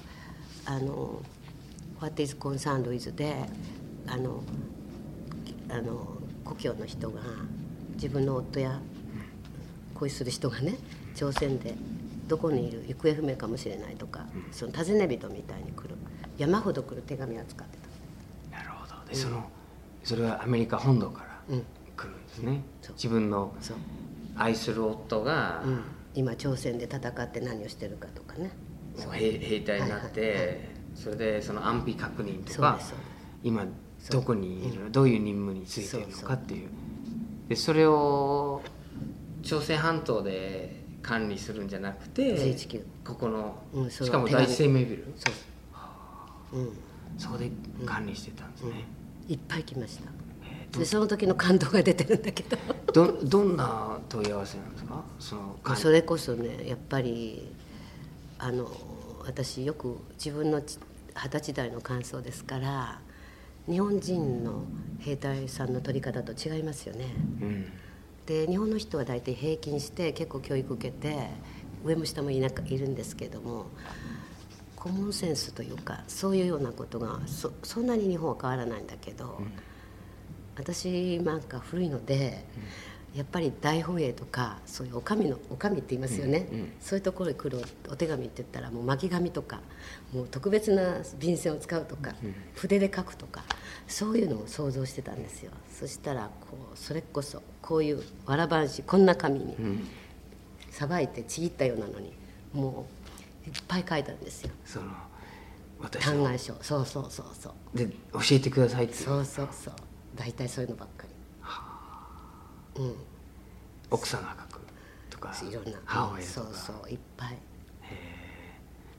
[0.66, 1.22] あの
[2.00, 3.36] 「What is concerned with」で
[4.08, 4.44] あの
[5.70, 7.22] あの故郷の人が
[7.94, 8.80] 自分の夫や
[9.94, 10.78] 恋する人がね
[11.16, 11.76] 朝鮮で
[12.28, 15.96] どこにいる行方不明かもしれないとか、その尋ね人みたいに来る
[16.38, 17.78] 山ほど来る手紙を使って
[18.52, 18.58] た。
[18.58, 19.10] なるほど。
[19.10, 19.50] でその
[20.04, 21.64] それはアメリカ本土からうん。
[21.98, 22.62] 来るんですね。
[22.82, 22.96] そう。
[22.96, 23.54] 自分の
[24.36, 25.84] 愛する夫がうん、
[26.14, 28.52] 今朝鮮で戦って何をしてるかとかね。
[28.98, 32.80] もう兵兵隊になっはいはいはいてそれでその安否確認とか
[33.44, 33.66] 今
[34.12, 36.70] どこにいるどういう任務についているのかっていう。
[37.48, 38.62] でそれを
[39.42, 45.14] 朝鮮半島で管理するんじゃなくて GHQ ここのしかも第一生命ビル？
[45.16, 45.32] そ
[46.54, 46.78] う、うん、
[47.18, 47.50] そこで
[47.86, 48.86] 管理してたんですね。
[49.30, 50.10] いっぱい来ました。
[50.44, 52.58] えーでその時の感動が出てるんだけど。
[52.94, 55.04] どどんな問い合わせなんですか？
[55.20, 57.50] そのそれこそねやっぱり
[58.38, 58.70] あの
[59.26, 60.78] 私よく自分のち
[61.22, 63.00] 二十歳代の感想ですから
[63.68, 64.64] 日本人の
[65.00, 67.06] 兵隊さんの取り方と違いますよね。
[67.42, 67.66] うん。
[68.26, 71.28] で日本の人は大体平均して結構教育受けて
[71.84, 73.66] 上も下もいなかいるんですけども
[74.76, 79.42] コモンセンスというかそういうようなことがそそんなに日本は変わらないんだけど、
[80.56, 82.46] 私なんか古いので、
[83.20, 86.48] やっぱり大本営とかそういうお上のお上って言いますよね、
[86.80, 89.60] そういうところに来るお手紙って言ったらもう巻き紙とか
[90.14, 92.14] もう特別な便箋を使うとか、
[92.56, 93.44] 筆で書くとか
[93.90, 95.52] そういうのを想像してたんですよ。
[95.78, 99.54] そしたらこうそれこそこういうわらばんしこんな紙に
[100.72, 102.14] さばいてちぎったようなのに
[102.54, 102.88] も
[103.46, 104.52] ういっぱい書いたんですよ。
[104.64, 104.86] その
[105.82, 106.14] 私の。
[106.14, 106.56] 嘆願書。
[106.62, 107.78] そうそうそうそう。
[107.78, 108.94] で教えてくださいって。
[108.94, 109.74] そうそうそう。
[110.16, 111.10] 大体そういうのばっかり。
[112.82, 112.96] うん
[113.92, 114.62] 奥さんが書く
[115.10, 115.72] とかいろんな。
[115.86, 116.34] 母親とか。
[116.34, 117.38] そうそういっぱい。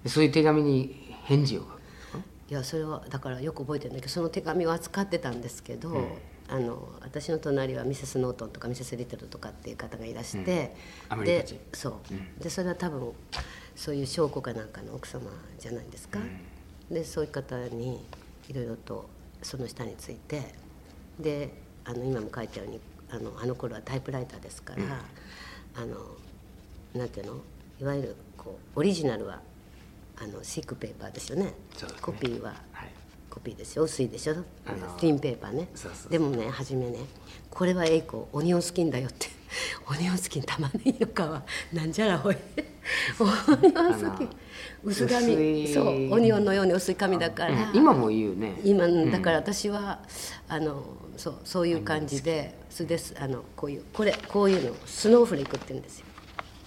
[0.03, 1.67] でそういう手紙に返事を
[2.51, 6.09] いやそれはだからよく覚えてるんだけどその手紙を扱ってたんですけど、
[6.49, 10.75] あの私の隣はミセス・ノートンとかミセス・リトルとかっていう方がいらして、
[11.09, 11.55] アメリカ人。
[11.55, 12.01] でそ
[12.41, 13.13] う、でそれは多分
[13.77, 16.19] そういう証拠かなんかの奥様じゃないですか、
[16.91, 18.05] でそういう方に
[18.49, 19.09] いろいろと
[19.43, 20.53] その下について
[21.21, 22.81] であの今も書いたように
[23.13, 24.83] あのあの頃はタイプライターですから、
[25.77, 25.97] あの
[26.95, 27.41] なんていうの？
[27.81, 29.41] いわゆるこうオリジナルは
[30.23, 31.45] あのシークペーパーですよね。
[31.45, 31.55] ね。
[32.01, 32.89] コピーははい。
[33.31, 33.85] コピーですよ。
[33.85, 34.35] 薄いでしょ？
[34.67, 35.69] あのティンペーパーね。
[36.11, 36.99] でもね初めね
[37.49, 39.29] これはエイコオニオンスキンだよって。
[39.91, 42.37] オニオンスキン玉ねぎの皮なんじゃらほい。
[43.19, 43.25] オ
[43.57, 44.31] ニオンスキン。
[44.85, 45.65] 薄薄紙。
[45.65, 45.69] い。
[45.73, 47.77] そうオニオンのように薄い紙だから、うん。
[47.77, 48.61] 今も言うね。
[48.63, 50.01] 今だから私は、
[50.49, 50.85] あの
[51.17, 53.15] そうそういう感じでそれです。
[53.19, 56.07] あのこういうこれこういうのをスノーフレークって言うんですよ。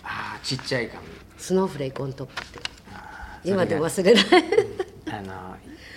[0.04, 1.02] ああちっちゃい紙。
[1.38, 2.60] スノーフレークオントップって。
[3.46, 4.26] 今でもそ忘れない。
[5.12, 5.56] あの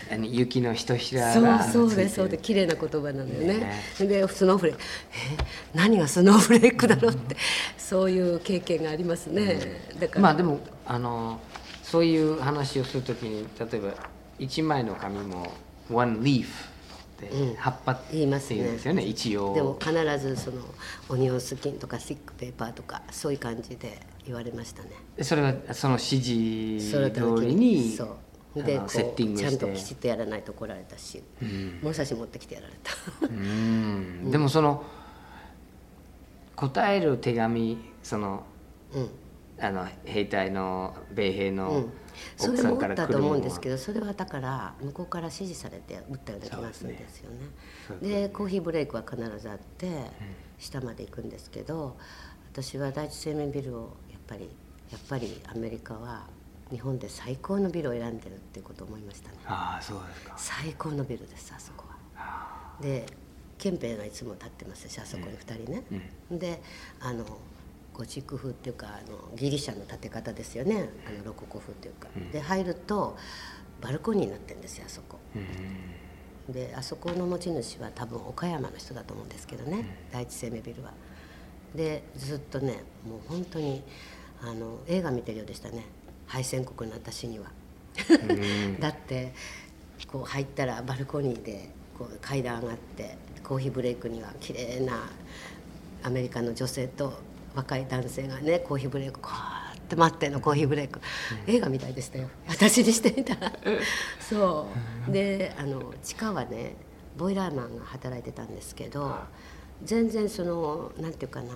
[0.08, 2.08] あの雪のひとひらそうがそうついてる。
[2.08, 3.58] でそうで綺麗な言葉なのよね。
[3.58, 3.82] ね。
[4.06, 4.80] でスノーフレーク。
[4.80, 7.36] え何がスノーフレークだろうって。
[7.76, 9.60] そういう経験がありますね、
[10.00, 11.38] だから、まあでもあの
[11.84, 13.94] そういう話をするときに例えば
[14.40, 15.52] 一枚の紙も
[15.88, 16.46] one leaf
[17.16, 17.54] ってうん。
[17.56, 18.56] 葉っぱって言いますね。
[18.56, 19.02] 言うんですよね。
[19.02, 19.54] 一応。
[19.54, 20.62] でも必ずその
[21.08, 24.90] オニオンスキンとかスティックペーパーとかそういう感じで言われましたね。
[25.16, 28.08] でそれはその指示通りにそう。
[28.58, 31.22] あでセッティンうちゃんときちっとやらないと怒られたし、
[31.82, 32.92] 物差し持ってきてやられた。
[33.26, 34.28] うん。
[34.32, 34.82] でもその
[36.54, 38.44] 答える手紙その
[38.94, 39.10] うん
[39.58, 41.92] あの兵隊の米兵うのん、
[42.36, 43.36] そ奥さんかられも打った来るものは。
[43.36, 47.38] と思うんですけどそれはだから向こうから指示されて打ったような気がするんですよね。
[48.02, 50.10] でコーヒーブレイクは必ずあって
[50.58, 51.96] 下まで行くんですけど
[52.52, 54.50] 私は第一生命ビルをやっぱり
[54.90, 56.26] やっぱりアメリカは
[56.70, 59.38] 日本で最高のビルを選んでるっていうことを思いましたね。
[59.46, 60.34] ああそうですか。
[60.36, 62.76] 最高のビルですあそこは。
[62.80, 63.06] で
[63.58, 65.82] 憲兵がいつも立ってますしあそこに2人ね、
[66.30, 66.60] で
[67.00, 67.24] あの
[67.96, 73.16] ゴチック風っていうかあのギリシャの建て方ですよねあのロココ風っていうか、で入ると
[73.80, 75.18] バルコニーになってるんですよあそこ、
[76.50, 80.92] であそこの持ち主は多分岡山の人だと思うんですけどね、第一生命ビルは
[81.74, 83.82] でずっとねもう本当に
[84.42, 85.86] あの映画見てるようでしたね
[86.26, 87.46] 敗戦国の私には
[88.78, 89.32] だって
[90.12, 95.08] こう入ったらバルコニーでこう階段上がってコーヒーブレイクには綺麗な
[96.02, 97.14] アメリカの女性と
[97.56, 101.00] 若い男性がねコーヒーブレイクこうやっって待ってんのコーヒーブレイク、
[101.46, 102.28] 映画みたいでしたよ。
[102.48, 103.52] 私にしてみたら。
[104.20, 104.66] そ
[105.08, 105.12] う。
[105.12, 106.74] であの地下はね
[107.16, 109.16] ボイラーマンが働いてたんですけど
[109.82, 111.54] 全然そのなんていうかな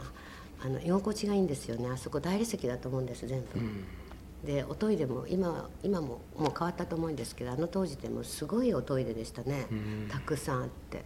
[0.65, 1.89] あの居心地がいいんですよね。
[1.89, 4.47] あそこ大理石だと思うんです全部。
[4.47, 9.67] でおトイレも今今ももう変わったと思うんですけどあの当時でもすごいおトイレでしたね、
[10.09, 11.05] たくさんあって。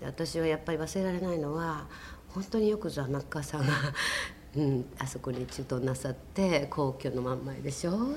[0.00, 1.88] で私はやっぱり忘れられないのは
[2.38, 3.72] 本当によくぞ天川さんが、
[4.56, 8.10] うん、あそこに駐屯なさって皇居の真ん前でしょ、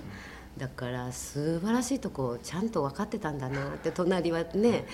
[0.58, 4.86] だから素晴らしいとこちゃんと分かってたんだなって隣はね、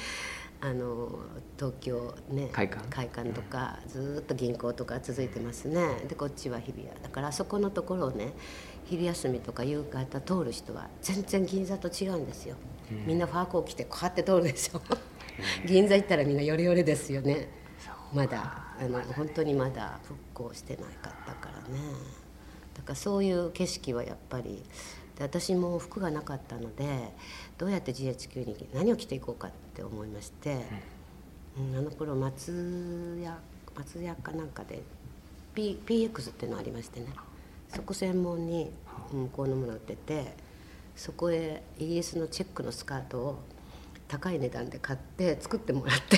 [0.62, 1.20] あの
[1.58, 2.88] 東京ね会館？
[2.90, 6.06] 会館とかずっと銀行とか続いてますね。
[6.08, 7.04] でこっちは日比谷。
[7.04, 8.32] だからあそこのところをね
[8.86, 12.56] 昼休みとか夕方通る人は全然銀座と違うんですよ、
[13.06, 14.80] みんなファーコー着てこうやって通るでしょ？
[15.68, 17.50] 銀座行ったらみんなヨレヨレですよね。
[18.14, 21.80] まだあの本当にまだ復興してなかったからね。
[22.76, 24.64] だからそういう景色はやっぱり
[25.18, 27.12] で私も服がなかったので
[27.58, 30.62] どうやって GHQ に何を着ていこうかって思いまして、
[31.58, 33.38] うん、あの頃松屋
[33.76, 34.82] 松屋かなんかで、
[35.54, 37.08] P、PX っていうのありましてね。
[37.70, 38.72] そこ専門に
[39.12, 40.34] 向こうのもの売ってて
[40.96, 43.40] そこへイギリスのチェックのスカートを
[44.08, 46.18] 高い値段で買って作ってもらって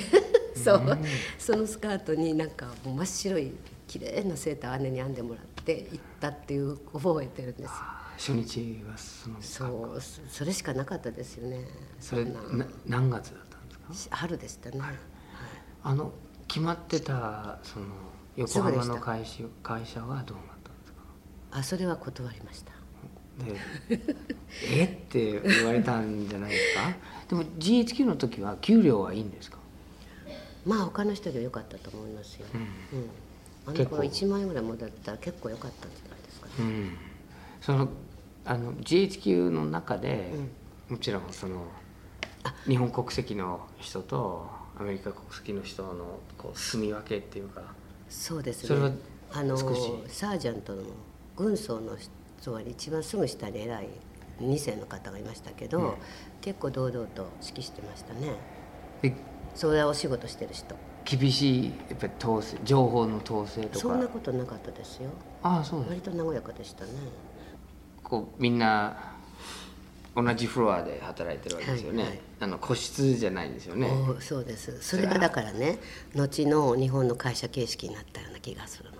[0.63, 0.98] そう。
[1.38, 3.54] そのスカートになんかもう真っ白い
[3.88, 7.69] 綺麗なセーター姉に編んでもらって行ったっていう覚えてるんですよ。
[8.17, 9.41] 初日はその。
[9.41, 10.02] そう。
[10.02, 11.65] そそれしかなかったですよね。
[12.00, 12.39] それな。
[12.86, 14.15] 何月だったんですか？
[14.17, 14.95] 春でしたね、はい。
[15.84, 16.12] あの
[16.48, 17.86] 決まってたその
[18.36, 21.00] 横浜の会社会社はどうなったんですか？
[21.52, 22.72] あそれは断りました。
[23.45, 23.56] で
[24.69, 24.84] え？
[24.84, 26.82] って言われたんじゃないですか？
[27.30, 29.59] でも GHQ の時は給料はいいんですか？
[30.65, 33.10] まあ他の人より良かったと思いますよ、うん。
[33.74, 36.48] あの頃1万円ぐらいもらったら結構良かったんじゃないですか。
[36.48, 36.98] ね、うん。
[37.62, 37.89] その
[38.45, 40.32] あの GHQ の中で、
[40.89, 41.67] もちろんその
[42.67, 44.48] 日本国籍の人と
[44.80, 47.62] アメリカ国籍の人のこう住み分けっていうか。
[48.10, 48.67] そうですね。
[48.69, 48.91] それは
[49.32, 50.84] あのサージャントの
[51.36, 51.95] 軍曹の
[52.41, 53.89] 人は一番すぐ下に偉い
[54.41, 55.98] 2世の方がいましたけど、
[56.41, 58.36] 結構堂々と指揮してましたね
[59.54, 60.76] でそれはお仕事してる人。
[61.06, 63.80] 厳しいやっぱり統制情報の統制とか。
[63.80, 65.10] そんなことなかったですよ。
[65.42, 66.92] ああそうです割と和やかでしたね。
[68.04, 69.16] こうみんな
[70.16, 72.22] 同じフロアで働いてるわけですよね、はいはい。
[72.42, 73.90] あの個室じゃないんですよね。
[74.20, 74.82] そうです。
[74.82, 75.80] それがだからね
[76.16, 78.98] 後の日本の会社形式になったような気がするの。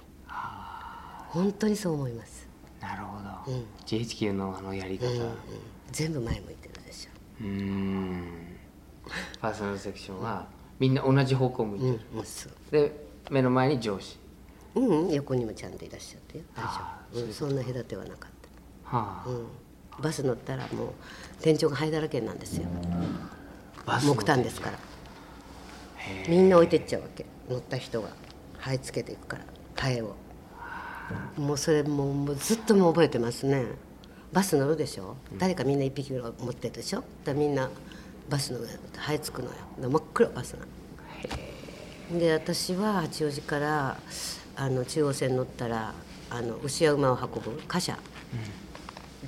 [1.30, 2.48] 本当にそう思います、
[2.82, 3.20] なるほ
[3.52, 3.64] ど、うん。
[3.86, 5.06] GHQ のあのやり方。
[5.06, 5.30] うんうん、
[5.92, 7.12] 全部前向いてるでしょ。
[7.42, 8.49] うーん
[9.41, 10.48] パーソナルセクションは
[10.80, 12.24] みんな同じ方向向いてる、うん
[12.72, 14.17] で目の前に上司。
[14.76, 15.10] うんうん。
[15.13, 16.43] 横にもちゃんといらっしゃってよ。
[16.56, 18.32] 大あ丈夫、うん、そんな隔てはなかっ
[18.84, 19.24] はあ。
[19.24, 19.48] た、うん、
[20.02, 20.89] バス乗ったらもう
[21.41, 22.67] 天井が灰だらけなんですよ。
[24.06, 24.80] 木炭ですから。
[26.28, 27.26] みんな置いてっちゃうわけ。
[27.50, 28.10] 乗った人が。
[28.58, 29.43] 灰つけていくから。
[29.76, 30.15] ハエを。
[31.38, 33.65] もうそれもうもうずっともう覚えてますね。
[34.32, 35.15] バス乗るでしょ。
[35.38, 37.04] 誰かみんな一匹ぐらい持ってるでしょ。
[37.24, 37.69] だみんな
[38.30, 39.56] バスの上でハエつくのよ。
[39.80, 40.65] で真っ黒バスが
[42.18, 43.98] で私は八王子から
[44.56, 45.94] あの中央線乗ったら
[46.30, 47.98] あの牛や馬を運ぶ貨車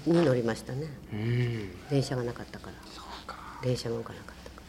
[0.05, 0.87] に乗りましたね。
[1.13, 1.71] うん。
[1.89, 2.73] 電車がなかったから。
[2.93, 3.59] そうか。
[3.61, 4.63] 電車が動かなかったから。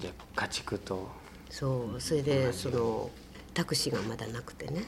[0.00, 1.08] じゃあ家畜と。
[1.50, 3.10] そうそれでその
[3.52, 4.84] タクシーがまだなくてね、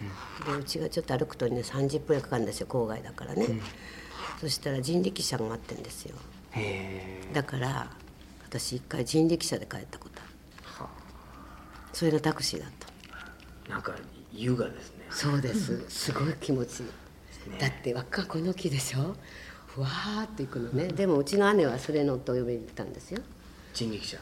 [0.47, 3.61] でうちがちょっと歩くとね30分かかるんですよ郊外だからね、
[4.41, 6.15] そしたら人力車が待ってるんですよ。
[6.53, 7.35] へえ。
[7.35, 7.91] だから
[8.53, 10.31] 私一回人力車で帰ったことある。
[11.95, 12.71] それがタクシーだっ
[13.67, 13.71] た。
[13.71, 13.95] なんか
[14.31, 15.07] 優雅ですね。
[15.09, 15.83] そうです。
[15.89, 16.87] すごい気持ちいい、
[17.59, 19.17] だって輪っかこの木でしょ？
[19.67, 20.89] ふわーっていくのね。
[20.89, 23.23] でもうちの姉はそれ乗ってお嫁に行ったんですよ。
[23.73, 24.19] 人力車。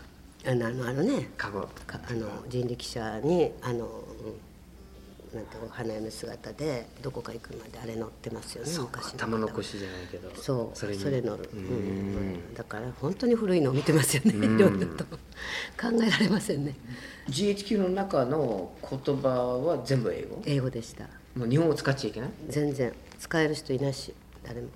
[0.47, 1.99] あのあのねカゴか。
[2.09, 4.10] あの人力車にあの、うん、
[5.35, 9.18] なんてお花嫁姿でどこか行くまであれ乗ってますよね昔の方。
[9.18, 11.24] 玉残しじゃないけどそうそれに。
[11.24, 12.35] 乗る、ううん。
[12.35, 15.18] んだから本当に古いのを見てますよねいろいろと考
[16.05, 16.74] えられませんね。
[17.28, 20.43] GHQ の中の言葉は全部英語？
[20.47, 21.05] 英語でした。
[21.37, 22.31] もう日本語使っちゃいけない？
[22.49, 22.93] 全然。
[23.18, 24.12] 使える人いないし
[24.43, 24.72] 誰も、も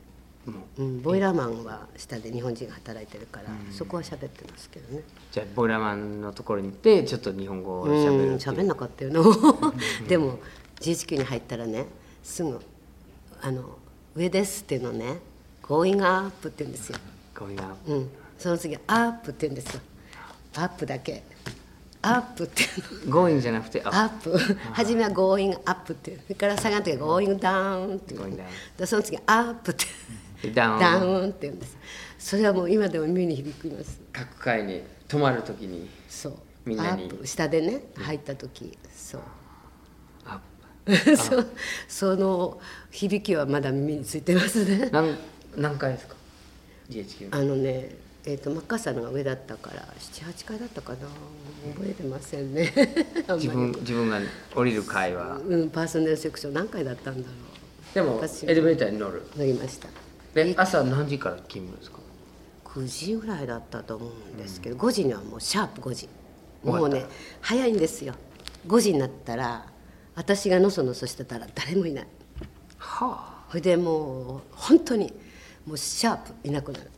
[0.46, 5.02] ううん、ボイラーマンは下で日本人が働いてるから、そこは喋ってますけどね。
[5.32, 8.56] じゃあボイラーマンのところに行ってちょっと日本語をうん喋るっていう。
[8.56, 9.22] 喋んなかったよな。
[10.06, 10.38] でも
[10.80, 11.86] GHQ に入ったらね
[12.22, 12.60] すぐ
[13.40, 13.78] 「あの
[14.14, 15.20] 上です」っていうのね
[15.62, 16.98] 「Going up」って言うんですよ、
[17.34, 19.80] こういうなうん、その次「アップ」って言うんですよ。
[20.56, 21.22] アップだけ。
[22.02, 22.66] アップってい
[23.02, 23.12] うの。
[23.12, 24.38] going じゃなくてあ up。
[24.72, 26.20] 初めは going up っていう。
[26.22, 28.86] それから下がって going down っていう。
[28.86, 29.86] その次アップって
[30.52, 30.80] ダウン。
[30.80, 31.76] ダウンって言うんです。
[32.18, 34.00] それはもう今でも耳に響きます。
[34.12, 36.34] 各階に泊まるときにそう。
[36.64, 37.04] みんなに。
[37.04, 37.26] アップ。
[37.26, 39.20] 下でね入った時そう。
[40.26, 40.40] あ
[41.16, 41.46] そう。
[41.88, 44.88] その響きはまだ耳についてますね。
[44.92, 45.16] 何
[45.56, 46.16] 何階ですか
[46.90, 50.98] ？GHQ あのねえー、とマッカーサーのが上だったから78階だったかな。
[51.74, 52.72] 覚えてませんね。
[53.36, 54.18] 自分自分が
[54.54, 55.38] 降りる階は。
[55.46, 57.34] うん、パーソナルセクション何階だったんだろ
[57.92, 59.22] でも私エレベーターに乗る。
[59.36, 59.88] う乗りました
[60.34, 61.98] で朝何時から勤務ですか
[62.64, 66.08] ？9時ぐらいだったと思うんですけど、5時にはもうシャープ5時。
[66.64, 67.06] もうね
[67.40, 68.14] 早いんですよ。
[68.66, 69.66] 5時になったら
[70.14, 72.06] 私がのそのそしてたら誰もいない。
[72.78, 75.12] はそれでもう本当に
[75.66, 76.90] もうシャープいなくなる。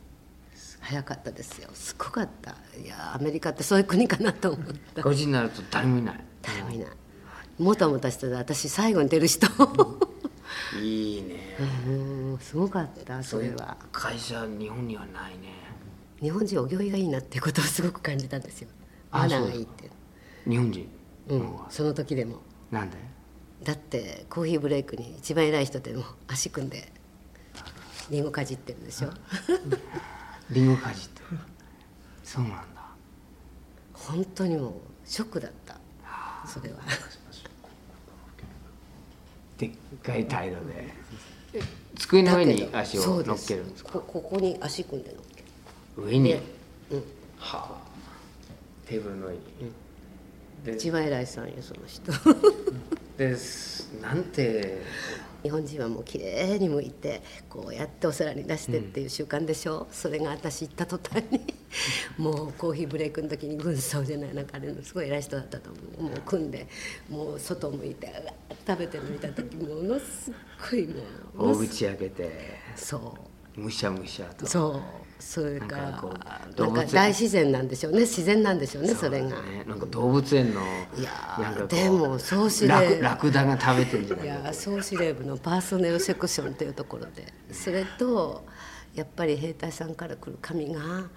[0.79, 1.69] 早かったですよ。
[1.73, 2.55] すごかった。
[2.81, 5.01] いやアメリカってそういう国かなと思っあた。
[5.01, 6.19] 5時になると誰もいない。
[6.41, 6.87] 誰もいない。
[7.59, 8.37] もたもたしてた。
[8.37, 9.47] 私最後に出る人
[10.81, 11.35] いいね。
[11.87, 13.77] うんすごかったそれは。
[13.91, 15.53] 会社日本にはないね。
[16.21, 18.69] 日本人お行儀がいいなっていうことをすごく感じたんですよ。
[19.11, 19.89] あマナーがいいって。
[20.47, 20.89] 日本人？
[21.29, 22.41] うんその時でも。
[22.71, 22.97] なんで？
[23.63, 26.91] だってコーヒーブレイクに一番偉い人でも足組んで
[28.09, 29.09] リンゴかじってるでしょ。
[30.49, 31.39] リンゴかじってる。
[32.23, 32.65] そうなんだ。
[33.93, 34.73] 本当にもう
[35.05, 35.77] ショックだった。
[36.47, 36.77] それは
[39.57, 39.71] でっ
[40.03, 40.93] かい態度で。
[41.53, 41.61] え
[41.97, 43.93] 机の上に足を乗っけるんですか？
[43.93, 46.29] こここに足組んで乗っける上に？
[46.29, 46.41] で
[46.91, 47.03] うん。
[47.37, 47.87] はあ。
[48.87, 49.39] テーブルの上に、
[50.63, 52.11] で一番偉いさんよその人。
[53.17, 54.81] ですなんて
[55.43, 61.41] 日本人はもう綺麗に剥いてこうやってお皿に出してっていう習慣でしょ、それが私行った途端に。
[62.17, 66.11] もうコーヒーブレイクの時に軍曹じゃないなんかあれのすごい偉い人だったと思う。
[66.11, 66.67] もう組んで
[67.09, 68.11] もう外向いて
[68.65, 70.33] 食べてるの見た時ものすっ
[70.71, 70.93] ごいも
[71.35, 72.59] うも大口開けて。
[72.75, 74.45] そうむしゃむしゃと。
[74.45, 74.81] そう
[75.19, 75.97] それからな
[76.71, 78.01] んか大自然なんでしょうね。
[78.01, 79.29] 自然なんでしょうねそれが。
[79.41, 80.61] ねなんか動物園の
[80.95, 87.33] いやでも総司令ラクラクダが食べてんじゃないいかや総司令部のパーソネルセクションというところで。
[87.51, 88.45] それと
[88.93, 91.09] やっぱり兵隊さんから来る紙が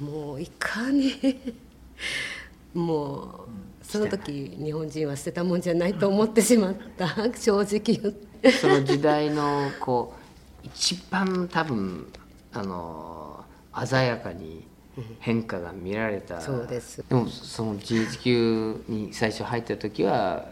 [0.00, 1.54] もういかに
[2.72, 7.08] もうその時日本人は捨てたもんじゃないと思ってしまった。
[7.38, 8.50] 正直言って。
[8.52, 10.23] その時代のこう
[10.64, 12.12] 一番多分
[12.52, 13.44] あの
[13.84, 14.66] 鮮やかに
[15.20, 17.04] 変化が見られた、そうです。
[17.08, 20.46] でもその GHQ に最初入った時は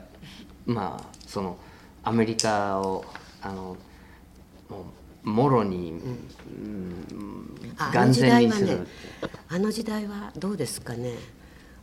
[0.67, 1.57] まあその
[2.03, 3.05] アメリカを
[3.41, 3.77] あの
[4.69, 4.85] も
[5.25, 7.75] うもろに、うん。
[7.79, 8.89] ああの時眼前代はねにするって。
[9.49, 11.15] あの時代はどうですかね。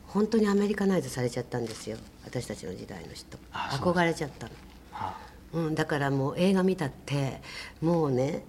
[0.08, 1.98] 本当にアメリカナイズされちゃったんですよ。
[2.26, 3.38] 私たちの時代の人。
[3.54, 4.54] 憧れちゃったの。
[4.92, 5.16] は
[5.54, 7.42] うん、だからもう映画見たって
[7.82, 8.44] もうね、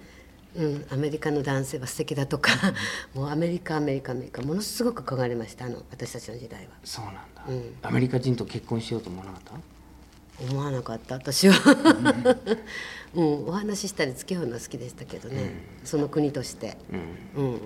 [0.56, 2.50] うん、アメリカの男性は素敵だとか
[3.14, 6.70] もうアメリカアメリカアメリカものすごく憧れましたあの私たちの時代は。
[6.74, 7.74] あそうなんだ、うん。
[7.82, 9.52] アメリカ人と結婚しようと思わなかった？
[10.52, 11.54] 思わなかった私は、
[13.14, 15.52] うん、お話ししたり付き合うのは好きでしたけどね、
[15.84, 16.78] その国として、
[17.36, 17.60] うん。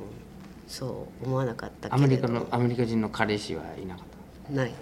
[0.67, 4.14] そう思わなかったけアメリカのアメリカ人の彼氏はいなかった？
[4.51, 4.73] ない。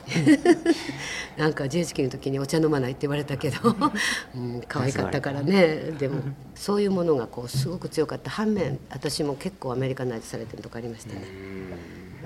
[1.39, 3.77] なんか GHK の時にお茶飲まないって言われたけど、
[4.35, 5.93] うん、可愛かったからね。
[5.99, 6.21] でも
[6.55, 11.23] そういうものがこうすごく強かった反面私も結構アメリカナイズされてるとこありましたね、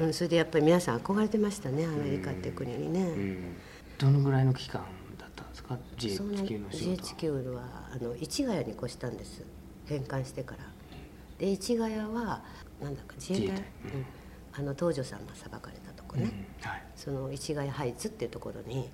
[0.00, 3.56] うん、それでやっぱり皆さん憧れてましたねアメリカっていう国にね、うん。
[3.98, 4.82] どのぐらいの期間
[5.18, 7.38] だったんですか？GHQ の仕事は。
[7.40, 7.62] GHQ は
[7.92, 9.42] あの市ヶ谷に越したんです。
[9.86, 10.64] 返還してから。
[11.38, 12.42] で市ヶ谷は
[12.80, 13.56] なんだか自衛隊？
[13.56, 13.62] うん、
[14.52, 16.82] あの東條さんが裁かれたとこね、うんはい。
[16.96, 18.88] その市ヶ谷ハイツっていうところに、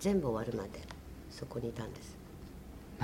[0.00, 0.80] 全部終わるまで
[1.30, 2.16] そこにいたんです。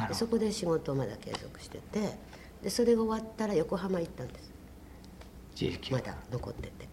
[0.09, 2.17] でそこで仕事をまだ継続してて
[2.63, 4.53] でそれが終わったら横浜行ったんです。
[5.57, 6.93] GHQ まだ残ってて。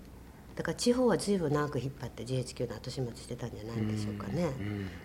[0.59, 4.49] だから地方は随分長く引っ張って GHQ の後始末してたんじゃないでしょうかね、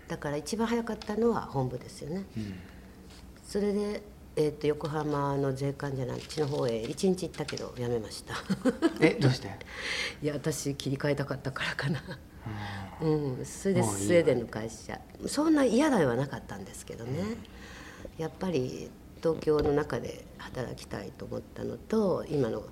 [0.08, 2.24] だから一番早かったのは本部ですよね、
[3.46, 4.02] それで、
[4.37, 8.35] えー、と横浜の税関じゃない地の方へ一日行ったけど辞めました。
[9.01, 9.49] えどうして？
[10.22, 12.03] いや私切り替えたかったからかな。
[13.01, 15.01] うん、それでスウェーデンの会社。
[15.26, 17.37] そんな嫌ではなかったんですけどね、
[18.18, 18.91] やっぱり
[19.22, 22.64] 東京の中で働きたいと思ったのと今の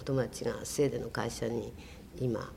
[0.00, 1.72] お友達がスウェーデンの会社に
[2.18, 2.52] 今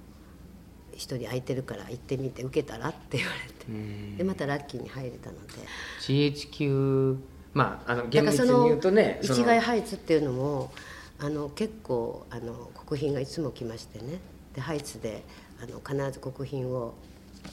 [0.93, 4.17] 一人空いてるから行ってみて受けたらって言われて。
[4.17, 5.53] でまたラッキーに入れたので。
[6.01, 7.17] GHQ
[7.55, 10.71] まああのだ厳密に言うとねその市街ハイツっていうのも
[11.17, 14.19] あの結構あの国賓がいつも来ましてね。
[14.53, 15.23] でハイツで
[15.61, 16.93] あの必ず国賓を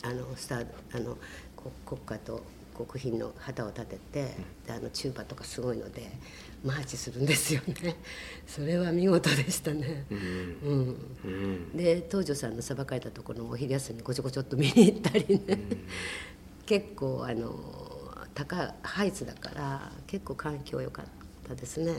[0.02, 1.16] あのスターあの
[1.56, 2.42] こ国歌と
[2.74, 4.34] 国賓の旗を立てて、
[4.66, 6.10] であのチューバとかすごいので
[6.64, 7.96] マーチするんですよね。
[8.46, 11.76] それは見事でしたね、うん。
[11.76, 15.58] で東條さんのさばかれたところもお昼休みにごちょごちょっと見に行ったりね、
[16.66, 17.91] 結構あの
[18.34, 21.06] 高ハイツだから結構環境良かっ
[21.48, 21.92] たですね、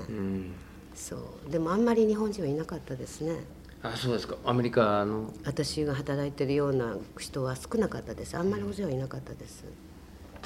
[0.96, 1.16] そ
[1.48, 1.52] う。
[1.52, 3.44] でもあんまり日本人はいなかったですね。
[3.84, 4.38] あそうですか。
[4.46, 5.34] アメリカの？
[5.46, 8.36] 私が働いてるような人は少なかったです。
[8.38, 9.66] あんまり大勢はいなかったです、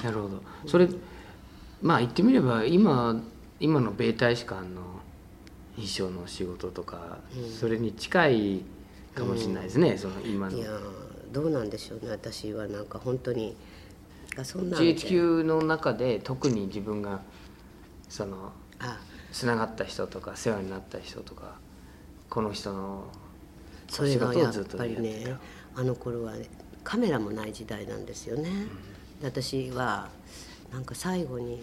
[0.02, 0.42] なるほど。
[0.66, 0.88] それ
[1.80, 3.22] まあ言ってみれば今
[3.60, 5.00] 今の米大使館の
[5.76, 7.18] 衣装の仕事とか、
[7.58, 8.62] それに近い
[9.14, 10.58] かもしれないですね、その今の。
[10.58, 10.80] いやー
[11.32, 12.10] どうなんでしょうね。
[12.10, 13.54] 私はなんか本当に
[14.38, 17.20] あそんな GHQ の中で特に自分が
[18.08, 18.98] そのあ。
[19.32, 21.56] つながった人とか世話になった人とか
[22.28, 23.04] この人の
[23.88, 25.36] それがやっお仕事をずっとぱりやってね
[25.74, 26.34] あの頃は
[26.84, 28.50] カメラもない時代なんですよね、
[29.20, 30.08] で私は
[30.72, 31.60] なんか最後に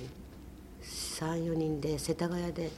[0.84, 2.69] 34人で世田谷で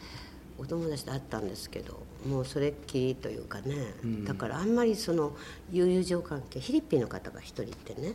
[0.57, 3.93] お友達と会ったんですけどもうそれっきりというかね、
[4.25, 5.33] だからあんまりその
[5.71, 8.13] 友情関係フィリピンの方が一人いてね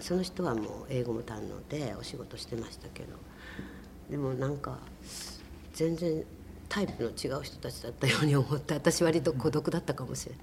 [0.00, 3.08] その人はもう英語も堪能でお仕事してましたけど。
[4.10, 4.78] でもなんか
[5.74, 6.24] 全然
[6.68, 10.40] タイプの違う人たちだったように思って私割と孤独だったかもしれない。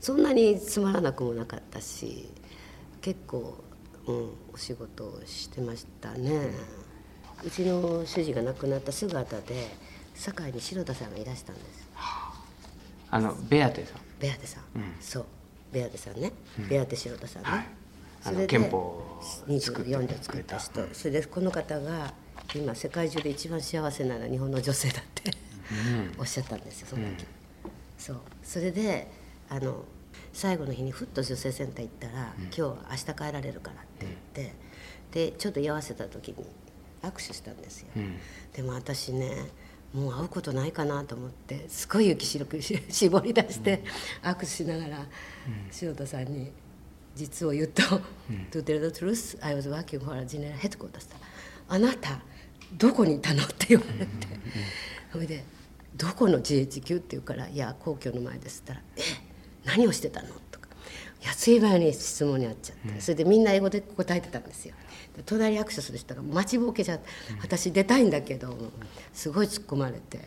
[0.00, 2.28] そんなにつまらなくもなかったし
[3.00, 3.56] 結構、
[4.06, 6.50] うん、お仕事をしてましたね。
[7.44, 9.68] うちの主人が亡くなった姿で
[10.14, 11.88] 堺に白田さんがいらしたんです。
[13.10, 14.00] あのベアテさん。
[14.20, 14.64] ベアテさん、
[15.00, 15.26] そう。
[15.72, 16.32] ベアテさんね、
[16.68, 17.48] ベアテ白田さんね、
[18.24, 19.20] あの憲法を
[19.60, 20.86] 作って24条作った人。
[20.92, 22.12] それでこの方が
[22.54, 25.30] 今世界中で一番幸せなのは日本の女性だって、
[26.18, 27.26] おっしゃったんですよその時、
[27.98, 28.16] そう。
[28.42, 29.10] それで
[29.48, 29.84] あの
[30.32, 34.12] 最後の日にふっと女性センター行ったら「今日は明日帰られるから」って言っ
[34.50, 34.54] て、
[35.30, 36.44] でちょっと居合わせた時に
[37.02, 37.88] 握手したんですよ、
[38.52, 39.48] でも私ね
[39.92, 43.82] もう会うことないかなと思ってすごい雪白くし絞り出して
[44.22, 45.06] 握手しながら
[45.80, 46.52] 塩田さんに
[47.18, 47.82] 実を言うと
[48.52, 51.06] 「To tell the truth I was working for a general headquarters」
[51.68, 52.22] あなた
[52.72, 54.10] どこにいたの?」って言われて
[55.12, 55.44] それで
[55.96, 59.14] 「どこの GHQ?」って言うから「いや皇居の前です」って言ったら
[59.66, 60.68] 「え何をしてたの?」とか
[61.20, 64.74] やついばように質問にあっちゃって、それでみんな英語で答えてたんですよ
[65.16, 67.00] で隣握手する人が待ちぼうけじゃ
[67.42, 68.56] 私出たいんだけど
[69.12, 70.20] すごい突っ込まれて。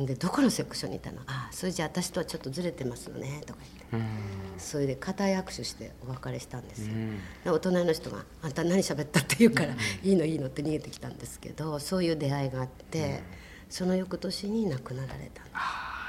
[0.00, 3.60] でどこのセクションにいたのあそれじゃあ私とはちょっとずれてますのねとか
[3.92, 4.08] 言って。
[4.58, 6.94] それで固い握手してお別れしたんですよ、
[7.44, 13.22] でお隣の人が「あんた何喋った?」って言うから「いいのいいの」って逃げてきたんですけどそういう出会いがあって、
[13.68, 15.50] その翌年に亡くなられたんで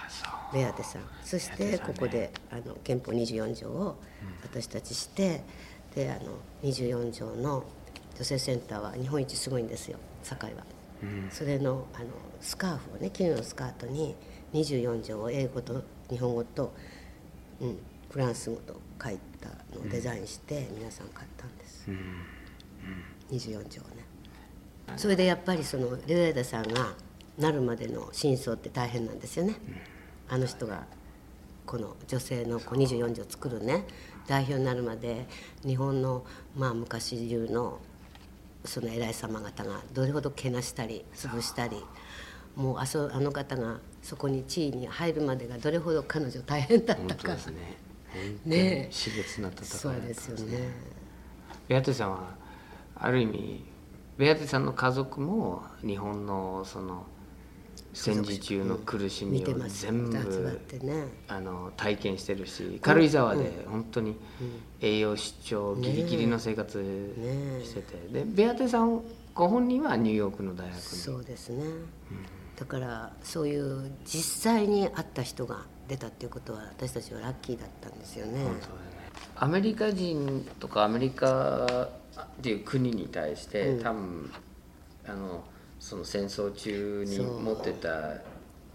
[0.09, 0.23] す
[0.53, 1.01] ベアテさん。
[1.23, 4.01] そしてここであの憲法24条を
[4.43, 5.43] 私たちして、
[5.93, 7.63] であの24条の
[8.15, 10.63] 女性センターは日本一すごいんですよ堺は、
[11.30, 12.06] それのあの
[12.39, 14.16] スカーフをね絹のスカートに
[14.54, 16.74] 24条を英語と日本語と、
[17.60, 17.78] うん、
[18.10, 21.89] フランス語と書いたのをデザインして皆さん買ったんです、
[23.32, 24.06] 24条ね。
[24.95, 26.93] それでやっぱりそのレオエダさんが
[27.38, 29.56] なるまでの真相って大変なんですよね、
[30.30, 30.86] あの人が
[31.66, 33.86] この女性のこう24条作るね
[34.26, 35.28] 代表になるまで
[35.66, 36.26] 日本の
[36.56, 37.80] まあ昔中の
[38.68, 41.84] その偉い様方がどれほどけなしたり潰したり
[42.55, 47.07] もうあそあの方がそこに地位に入るまでがどれほど彼女大変だったか。
[47.07, 47.53] 本当ですね。
[48.45, 48.89] ねえ。
[48.91, 50.70] 熾烈な戦いそうですよね。
[51.68, 52.36] ベアテさんは
[52.95, 53.63] ある意味
[54.18, 57.05] ベアテさんの家族も日本のその
[57.98, 60.62] 戦時中の苦しみを全部
[61.28, 64.16] あの体験してるし軽井沢で本当に
[64.80, 66.80] 栄養失調ギリギリの生活
[67.18, 67.98] えしてて。
[68.14, 69.02] でベアテさん
[69.34, 70.82] ご本人はニューヨークの大学に。
[70.82, 71.64] そうですね、
[72.56, 78.45] だからそういう実際に会った人が出たっていうことは私たちはラッキーだったんですよね。
[79.36, 81.89] アメリカ人とかアメリカ
[82.20, 84.32] っていう国に対して、多分
[85.08, 85.43] あの
[85.88, 88.15] その戦争中に持ってた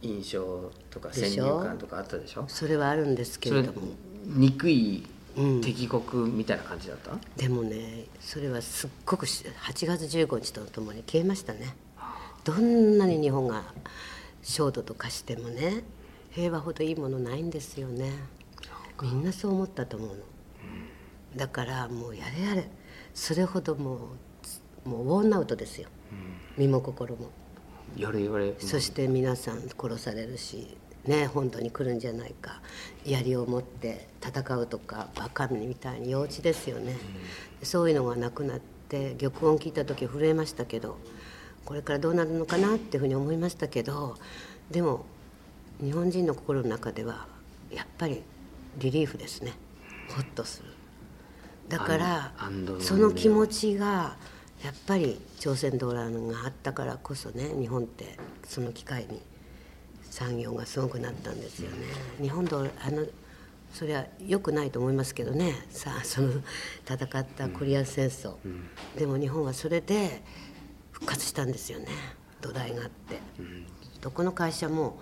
[0.00, 2.46] 印象とか先入観とかあったでしょ？
[2.48, 3.88] それはあるんですけそれれども。
[4.24, 5.06] 憎い
[5.36, 11.76] うん敵国みたいな感じだった、でもねそれはすっごくし8月15日とともに消えましたね。
[12.44, 13.62] どんなに日本が
[14.42, 15.84] 焦土と化してもね
[16.30, 18.10] 平和ほどいいものないんですよね。
[19.02, 20.14] みんなそう思ったと思うの。
[21.36, 22.70] だからもうやれやれ。
[23.12, 23.96] それほども
[24.86, 25.88] うもうウォーンアウトですよ
[26.56, 27.30] 身も心も。
[27.96, 28.54] よれよれ。
[28.58, 30.76] そして皆さん殺されるし
[31.06, 32.60] ね本土に来るんじゃないか。
[33.04, 36.92] 槍を持って戦うとかバカみたいに幼稚ですよね、
[37.60, 40.98] うん、そういうのがなくなって玉音聞いた時震えましたけど
[41.64, 44.16] これからどうなるのかなっていうふうに思いましたけど
[44.70, 45.04] でも
[45.82, 47.26] 日本人の心の中では
[47.70, 48.22] やっぱり
[48.78, 49.52] リリーフですね。
[50.14, 50.68] ホッとする。
[51.68, 52.32] だから
[52.80, 54.16] その気持ちが
[54.64, 59.20] やっぱり朝鮮動乱があったからこそね日本ってその機会に
[60.10, 61.86] 産業がすごくなったんですよね。
[62.20, 63.06] 日本とあの
[63.72, 65.66] それは良くないと思いますけどね。
[65.70, 66.30] さあその
[66.86, 70.22] 戦ったコリアン戦争、うん、でも日本はそれで
[70.90, 71.86] 復活したんですよね。
[72.40, 73.66] 土台があって、うん、
[74.00, 75.00] どこの会社も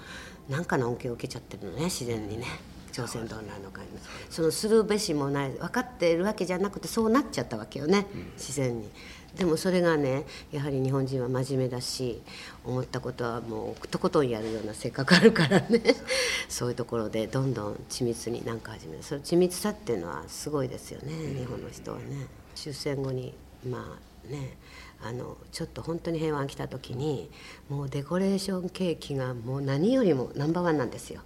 [0.49, 2.47] 何かの恩恵を受けちゃってるのね自然にね。
[2.93, 3.85] 朝鮮動乱の会
[4.31, 5.51] そのするべしもない。
[5.53, 8.91] 分かっているわけじゃなくてそうなっちゃったわけよね、うん、自然に。
[9.37, 12.21] でもそれがねやはり日本人は真面目だし
[12.65, 15.83] 思ったことはもうとことんやるような性格あるからね。
[16.49, 19.03] そういうところでどんどん緻密に何か始める。
[19.03, 22.27] その緻密さっていうのはすごいですよね日本の人はね。
[22.55, 23.35] 終戦後に
[23.69, 24.57] まあね
[25.03, 27.31] あのちょっと本当に平和が来た時に
[27.69, 31.23] もうデコレーションケーキがもう何よりもナンバーワンなんですよ。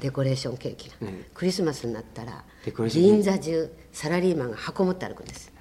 [0.00, 0.96] デコレーションケーキが、
[1.32, 2.44] クリスマスになったら
[2.88, 5.52] 銀座中サラリーマンが箱持って歩くんです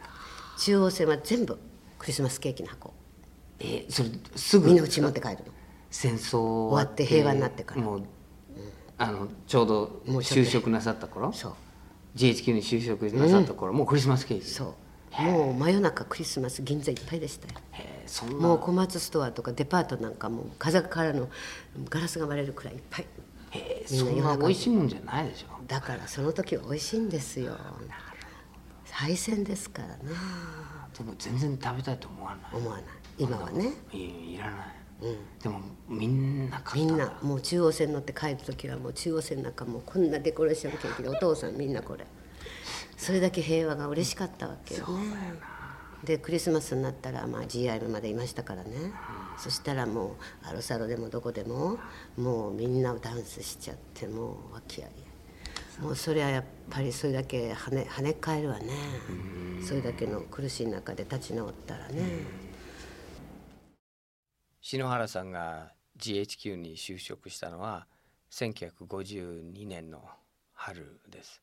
[0.58, 1.58] 中央線は全部
[1.98, 2.94] クリスマスケーキの箱。
[3.60, 4.68] えそれすぐ？
[4.68, 5.40] みんなうち持って帰るの。
[5.90, 7.82] 戦争終わって平和になってから。
[7.82, 8.06] もう、うん、
[8.98, 11.32] あのちょうど就職なさった頃？
[11.34, 11.54] そう。
[12.16, 14.46] GHQ に就職なさった頃、うん、もうクリスマスケーキ。
[14.48, 14.76] そ
[15.20, 15.22] う。
[15.22, 17.54] もう真夜中クリスマス銀座いっぱいでしたよ。
[18.08, 18.36] そんな。
[18.36, 21.30] もう小松ストアとかデパートなんかもう風からの
[21.90, 23.06] ガラスが割れるくらいいっぱい。
[23.52, 25.54] へえそんな美味しいもんじゃないでしょ。
[25.68, 27.56] だからその時は美味しいんですよ
[28.94, 29.96] 敗戦ですからね。
[30.98, 32.62] でも全然食べたいと思わない。
[32.62, 32.84] 思わない。
[33.18, 33.74] 今はね。
[33.92, 34.56] いいらない、
[35.02, 42.06] うん、でもみんなみんなもう中央線乗って帰る時はもう中央線なんかもうこんなデコレーションケーキでお父さんみんなこれ。
[42.96, 44.76] それだけ平和が嬉しかったわけ。
[44.76, 45.64] よね
[46.04, 48.94] でクリスマスになったら、まあ、GI までいましたからね、うん、
[49.38, 51.78] そしたらもうアロサロでもどこでも
[52.18, 55.03] もうみんなダンスしちゃってもう訳あり
[55.84, 58.72] もうそれはやっぱりそれだけ跳ね跳ね返るわね。
[59.62, 62.02] それだけの苦しい中で立ち直ったらね。
[64.62, 67.86] 篠原さんが GHQ に就職したのは
[68.32, 70.02] 1952年の
[70.54, 71.42] 春です。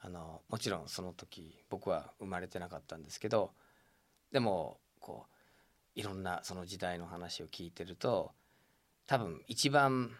[0.00, 3.50] あのもちろんその時僕は生まれてなかったんですけど
[4.32, 8.30] でもこういろんなその時代の話を聞いてると
[9.06, 10.10] 多分一番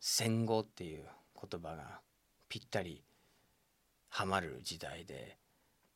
[0.00, 1.04] 戦後っていう
[1.38, 2.00] 言葉が
[2.50, 3.04] ぴったり
[4.08, 5.38] はまる時代で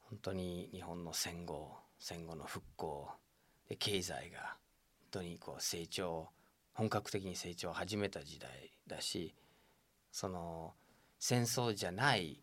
[0.09, 3.11] 本当に日本の戦後戦後の復興
[3.69, 4.57] で経済が本
[5.11, 6.29] 当にこう成長
[6.73, 9.35] 本格的に成長を始めた時代だし
[10.13, 10.75] その
[11.19, 12.41] 戦争じゃない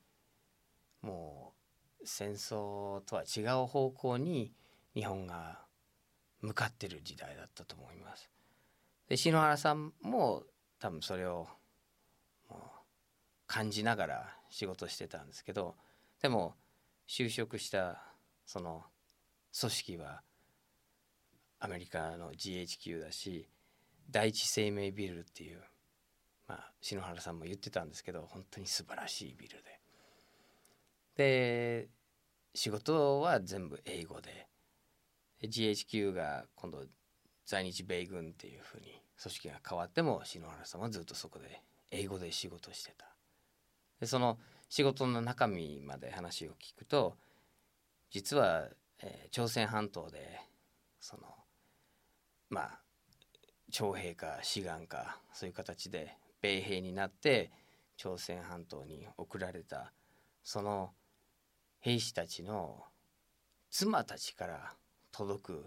[1.01, 1.53] も
[2.01, 4.51] う戦争とは違う方向に
[4.93, 5.59] 日本が
[6.41, 8.29] 向かってる時代だったと思います。
[9.07, 10.43] で篠原さんも
[10.79, 11.47] 多分それを
[13.51, 15.75] 感じながら仕事してたんですけど
[16.21, 16.55] でも
[17.05, 18.01] 就職した
[18.45, 18.83] その
[19.59, 20.21] 組織は
[21.59, 23.49] アメリカの GHQ だし
[24.09, 25.59] 第一生命ビルっていう、
[26.47, 29.79] まあ、篠原さんも言ってたんですけど本当に素晴らしいビルで。
[31.17, 31.89] で
[32.55, 34.47] 仕事は全部英語で。
[35.41, 36.85] で GHQ が今度
[37.45, 43.10] 在日米軍っていうふうに組織が変わっても篠原さんはずっとそこで英語で仕事してた。
[44.01, 44.37] でその
[44.67, 47.15] 仕事の中身まで話を聞くと
[48.09, 48.67] 実は、
[49.01, 50.41] えー、朝鮮半島で
[50.99, 51.23] その
[52.49, 52.79] まあ
[53.71, 57.51] 徴兵か志願かそういう形で米兵になって
[57.95, 59.93] 朝鮮半島に送られた
[60.43, 60.91] その
[61.79, 62.83] 兵士たちの
[63.69, 64.73] 妻たちから
[65.11, 65.65] 届く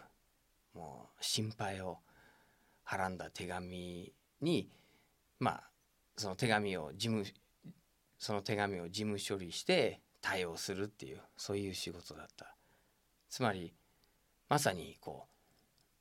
[0.75, 1.99] もう心配を
[2.83, 4.69] はらんだ手紙に
[5.39, 5.63] まあ
[6.17, 7.25] その手紙を事務
[8.25, 12.57] その手紙を事務処理して対応するっていうそういう仕事だった。
[13.29, 13.75] つまり
[14.49, 15.29] まさにこう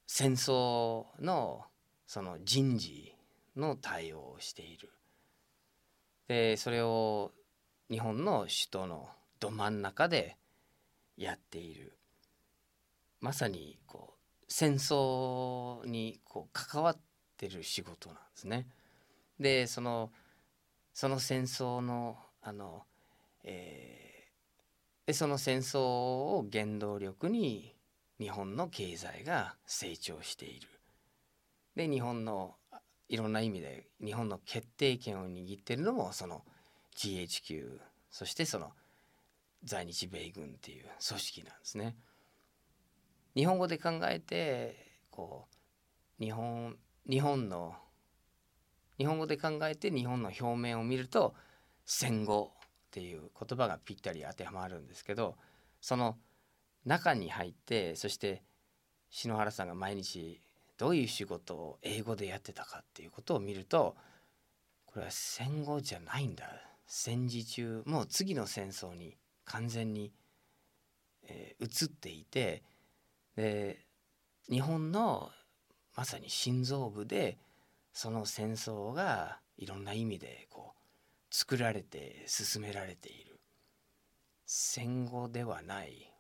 [0.08, 1.66] 戦争の
[2.08, 3.14] その人事
[3.58, 4.94] の対応をしている。
[6.30, 7.34] でそれを
[7.92, 9.10] 日本の首都の
[9.42, 10.38] ど真ん中で
[11.18, 11.98] やっている。
[13.20, 16.98] まさにこう戦争にこう関わっ
[17.36, 18.66] てる仕事なんですね。
[19.42, 20.10] でその
[20.94, 22.84] その戦争のあの、
[23.44, 27.76] えー、でその戦争を原動力に
[28.20, 30.68] 日本の経済が成長している。
[31.76, 32.56] で日本の
[33.10, 36.44] いろんな意味で日本の決定権を握っているのもその
[36.96, 37.80] GHQ
[38.12, 38.72] そしてその
[39.64, 41.96] 在日米軍っていう組織なんですね。
[43.36, 45.48] 日本語で考えてこ
[46.20, 46.78] う日本
[47.10, 47.76] 日本の
[48.98, 51.34] 日本語で考えて日本の表面を見ると
[51.86, 55.36] 戦後っていう言葉がぴったり当てはまるんですけど
[55.82, 56.18] その
[56.86, 58.44] 中に入ってそして
[59.10, 60.42] 篠原さんが毎日
[60.78, 63.96] どういう仕事を英語でやってたかっていうことを見ると
[64.86, 66.46] これは戦後じゃないんだ。
[66.86, 70.12] 戦時中もう次の戦争に完全に、
[71.24, 72.62] えー、移っていて
[73.36, 73.80] で
[74.50, 75.32] 日本の
[75.96, 77.38] まさに心臓部で
[77.94, 83.40] その戦争がいろんな意味でこう作られて進められている。
[84.46, 86.12] 戦後ではない。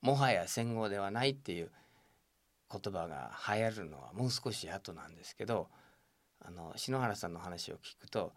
[0.00, 1.70] もはや戦後ではないっていう
[2.70, 5.68] 言葉が流行るのはもう少し後なんですけど
[6.40, 8.32] あの篠原さんの話を聞くと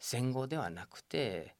[0.00, 1.54] 戦後ではなくて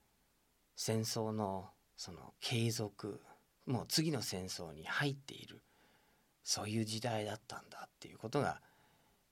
[0.75, 3.21] 戦争のその継続
[3.67, 5.62] もう次の戦争に入っている
[6.43, 8.61] そういう時代だったんだっていうことが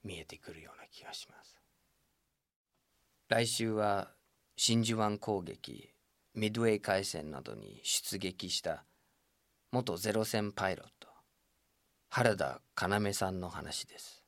[0.05, 1.61] 見えてくるような気がします。
[3.29, 4.11] 来週は
[4.57, 5.91] 真珠湾攻撃
[6.35, 8.85] ミッドウェー海戦などに出撃した
[9.73, 11.09] 元ゼロ戦パイロット
[12.11, 14.23] 原田要さんの話です。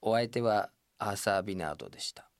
[0.00, 2.31] お相手はアーサー・ビナードでした。